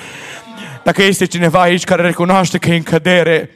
Dacă 0.84 1.04
este 1.04 1.26
cineva 1.26 1.62
aici 1.62 1.84
care 1.84 2.02
recunoaște 2.02 2.58
că 2.58 2.70
e 2.70 2.76
în 2.76 2.84
cădere, 2.84 3.50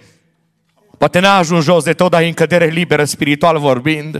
Poate 1.03 1.19
n-a 1.19 1.37
ajuns 1.37 1.63
jos 1.63 1.83
de 1.83 1.93
tot, 1.93 2.11
dar 2.11 2.21
e 2.21 2.25
în 2.25 2.33
cădere 2.33 2.65
liberă, 2.65 3.03
spiritual 3.03 3.59
vorbind. 3.59 4.19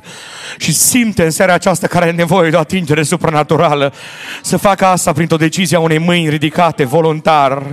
Și 0.57 0.73
simte 0.73 1.23
în 1.23 1.29
seara 1.29 1.53
aceasta 1.53 1.87
care 1.87 2.05
are 2.05 2.13
nevoie 2.13 2.49
de 2.49 2.55
o 2.55 2.59
atingere 2.59 3.03
supranaturală. 3.03 3.93
Să 4.41 4.57
facă 4.57 4.85
asta 4.85 5.11
printr-o 5.11 5.37
decizie 5.37 5.77
a 5.77 5.79
unei 5.79 5.97
mâini 5.97 6.29
ridicate, 6.29 6.83
voluntar. 6.83 7.63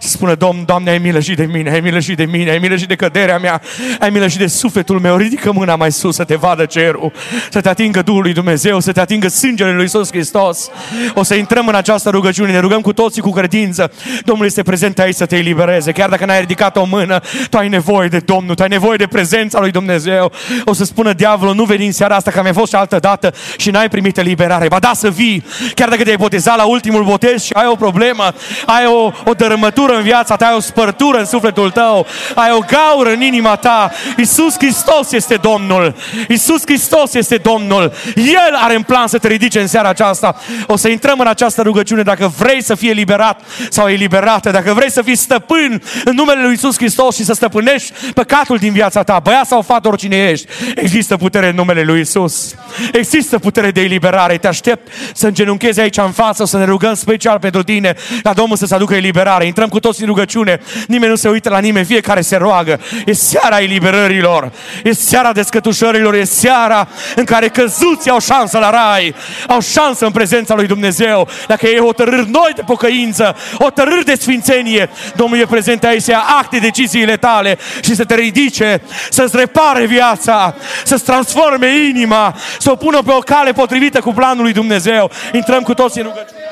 Să 0.00 0.08
spună, 0.08 0.34
Domn, 0.34 0.64
Doamne, 0.64 0.90
ai 0.90 0.98
milă 0.98 1.20
și 1.20 1.34
de 1.34 1.44
mine, 1.44 1.70
ai 1.70 1.80
milă 1.80 1.98
și 1.98 2.14
de 2.14 2.24
mine, 2.24 2.50
ai 2.50 2.58
milă 2.58 2.76
și 2.76 2.86
de 2.86 2.94
căderea 2.94 3.38
mea, 3.38 3.60
ai 4.00 4.10
milă 4.10 4.28
și 4.28 4.38
de 4.38 4.46
sufletul 4.46 5.00
meu. 5.00 5.16
Ridică 5.16 5.52
mâna 5.52 5.76
mai 5.76 5.92
sus 5.92 6.14
să 6.14 6.24
te 6.24 6.34
vadă 6.34 6.64
cerul, 6.64 7.12
să 7.50 7.60
te 7.60 7.68
atingă 7.68 8.02
Duhul 8.02 8.22
lui 8.22 8.32
Dumnezeu, 8.32 8.80
să 8.80 8.92
te 8.92 9.00
atingă 9.00 9.28
sângele 9.28 9.72
lui 9.72 9.82
Iisus 9.82 10.10
Hristos. 10.10 10.70
O 11.14 11.22
să 11.22 11.34
intrăm 11.34 11.66
în 11.66 11.74
această 11.74 12.10
rugăciune, 12.10 12.52
ne 12.52 12.58
rugăm 12.58 12.80
cu 12.80 12.92
toții 12.92 13.22
cu 13.22 13.30
credință. 13.30 13.92
Domnul 14.24 14.46
este 14.46 14.62
prezent 14.62 14.98
aici 14.98 15.14
să 15.14 15.26
te 15.26 15.36
elibereze. 15.36 15.92
Chiar 15.92 16.08
dacă 16.08 16.24
n-ai 16.24 16.40
ridicat 16.40 16.76
o 16.76 16.84
mână, 16.84 17.20
tu 17.50 17.56
ai 17.56 17.68
nevoie 17.68 18.08
de 18.08 18.18
Domnul 18.18 18.54
tu 18.56 18.62
ai 18.62 18.68
nevoie 18.68 18.96
de 18.96 19.06
prezența 19.06 19.60
lui 19.60 19.70
Dumnezeu. 19.70 20.32
O 20.64 20.72
să 20.72 20.84
spună 20.84 21.12
diavolul, 21.12 21.54
nu 21.54 21.64
veni 21.64 21.86
în 21.86 21.92
seara 21.92 22.14
asta 22.14 22.30
că 22.30 22.38
am 22.38 22.52
fost 22.52 22.68
și 22.68 22.74
altă 22.74 22.98
dată 22.98 23.34
și 23.56 23.70
n-ai 23.70 23.88
primit 23.88 24.18
eliberare. 24.18 24.68
Ba 24.68 24.78
da 24.78 24.90
să 24.94 25.10
vii, 25.10 25.44
chiar 25.74 25.88
dacă 25.88 26.02
te-ai 26.02 26.16
botezat 26.16 26.56
la 26.56 26.64
ultimul 26.64 27.04
botez 27.04 27.42
și 27.42 27.52
ai 27.52 27.66
o 27.66 27.74
problemă, 27.74 28.32
ai 28.66 28.86
o, 28.86 29.12
o 29.24 29.32
dărâmătură 29.36 29.96
în 29.96 30.02
viața 30.02 30.36
ta, 30.36 30.46
ai 30.46 30.54
o 30.56 30.60
spărtură 30.60 31.18
în 31.18 31.26
sufletul 31.26 31.70
tău, 31.70 32.06
ai 32.34 32.50
o 32.52 32.58
gaură 32.58 33.10
în 33.10 33.20
inima 33.20 33.56
ta. 33.56 33.90
Iisus 34.16 34.54
Hristos 34.58 35.12
este 35.12 35.34
Domnul. 35.34 35.94
Iisus 36.28 36.62
Hristos 36.64 37.14
este 37.14 37.36
Domnul. 37.36 37.92
El 38.14 38.54
are 38.54 38.74
în 38.74 38.82
plan 38.82 39.06
să 39.06 39.18
te 39.18 39.28
ridice 39.28 39.60
în 39.60 39.66
seara 39.66 39.88
aceasta. 39.88 40.36
O 40.66 40.76
să 40.76 40.88
intrăm 40.88 41.20
în 41.20 41.26
această 41.26 41.62
rugăciune 41.62 42.02
dacă 42.02 42.32
vrei 42.38 42.62
să 42.62 42.74
fii 42.74 42.90
eliberat 42.90 43.40
sau 43.70 43.88
eliberată, 43.88 44.50
dacă 44.50 44.72
vrei 44.72 44.90
să 44.90 45.02
fii 45.02 45.16
stăpân 45.16 45.82
în 46.04 46.14
numele 46.14 46.40
lui 46.40 46.50
Iisus 46.50 46.76
Hristos 46.76 47.16
și 47.16 47.24
să 47.24 47.32
stăpânești 47.32 47.92
păcatul 48.14 48.35
păcatul 48.36 48.58
din 48.58 48.72
viața 48.72 49.02
ta, 49.02 49.18
băiat 49.22 49.46
sau 49.46 49.62
fată, 49.62 49.88
oricine 49.88 50.16
ești, 50.16 50.46
există 50.74 51.16
putere 51.16 51.48
în 51.48 51.54
numele 51.54 51.82
lui 51.82 52.00
Isus. 52.00 52.54
Există 52.92 53.38
putere 53.38 53.70
de 53.70 53.80
eliberare. 53.80 54.36
Te 54.36 54.46
aștept 54.46 54.92
să 55.14 55.26
îngenunchezi 55.26 55.80
aici 55.80 55.96
în 55.96 56.10
față, 56.10 56.44
să 56.44 56.58
ne 56.58 56.64
rugăm 56.64 56.94
special 56.94 57.38
pentru 57.38 57.62
tine, 57.62 57.94
ca 58.22 58.32
Domnul 58.32 58.56
să-ți 58.56 58.74
aducă 58.74 58.94
eliberare. 58.94 59.46
Intrăm 59.46 59.68
cu 59.68 59.80
toți 59.80 60.00
în 60.00 60.06
rugăciune. 60.06 60.60
Nimeni 60.88 61.10
nu 61.10 61.16
se 61.16 61.28
uită 61.28 61.48
la 61.48 61.58
nimeni, 61.58 61.86
fiecare 61.86 62.20
se 62.20 62.36
roagă. 62.36 62.80
E 63.06 63.12
seara 63.12 63.58
eliberărilor. 63.58 64.52
E 64.84 64.92
seara 64.92 65.32
descătușărilor. 65.32 66.14
E 66.14 66.24
seara 66.24 66.88
în 67.16 67.24
care 67.24 67.48
căzuții 67.48 68.10
au 68.10 68.20
șansă 68.20 68.58
la 68.58 68.70
rai. 68.70 69.14
Au 69.48 69.60
șansă 69.60 70.04
în 70.04 70.12
prezența 70.12 70.54
lui 70.54 70.66
Dumnezeu. 70.66 71.28
Dacă 71.46 71.66
e 71.66 71.78
hotărâri 71.78 72.30
noi 72.30 72.52
de 72.54 72.62
pocăință, 72.66 73.36
hotărâri 73.58 74.04
de 74.04 74.14
sfințenie, 74.14 74.90
Domnul 75.14 75.38
e 75.38 75.46
prezent 75.46 75.84
aici 75.84 76.02
să 76.02 76.10
ia 76.10 76.24
acte 76.40 76.58
deciziile 76.58 77.16
tale 77.16 77.58
și 77.80 77.94
să 77.94 78.04
te 78.04 78.14
ridice, 78.26 78.80
să-ți 79.10 79.36
repare 79.36 79.86
viața, 79.86 80.54
să-ți 80.84 81.04
transforme 81.04 81.68
inima, 81.88 82.36
să 82.58 82.70
o 82.70 82.76
pună 82.76 83.02
pe 83.02 83.12
o 83.12 83.18
cale 83.18 83.52
potrivită 83.52 84.00
cu 84.00 84.12
planul 84.12 84.42
lui 84.42 84.52
Dumnezeu. 84.52 85.10
Intrăm 85.32 85.62
cu 85.62 85.74
toții 85.74 86.00
în 86.00 86.06
rugăciune. 86.06 86.45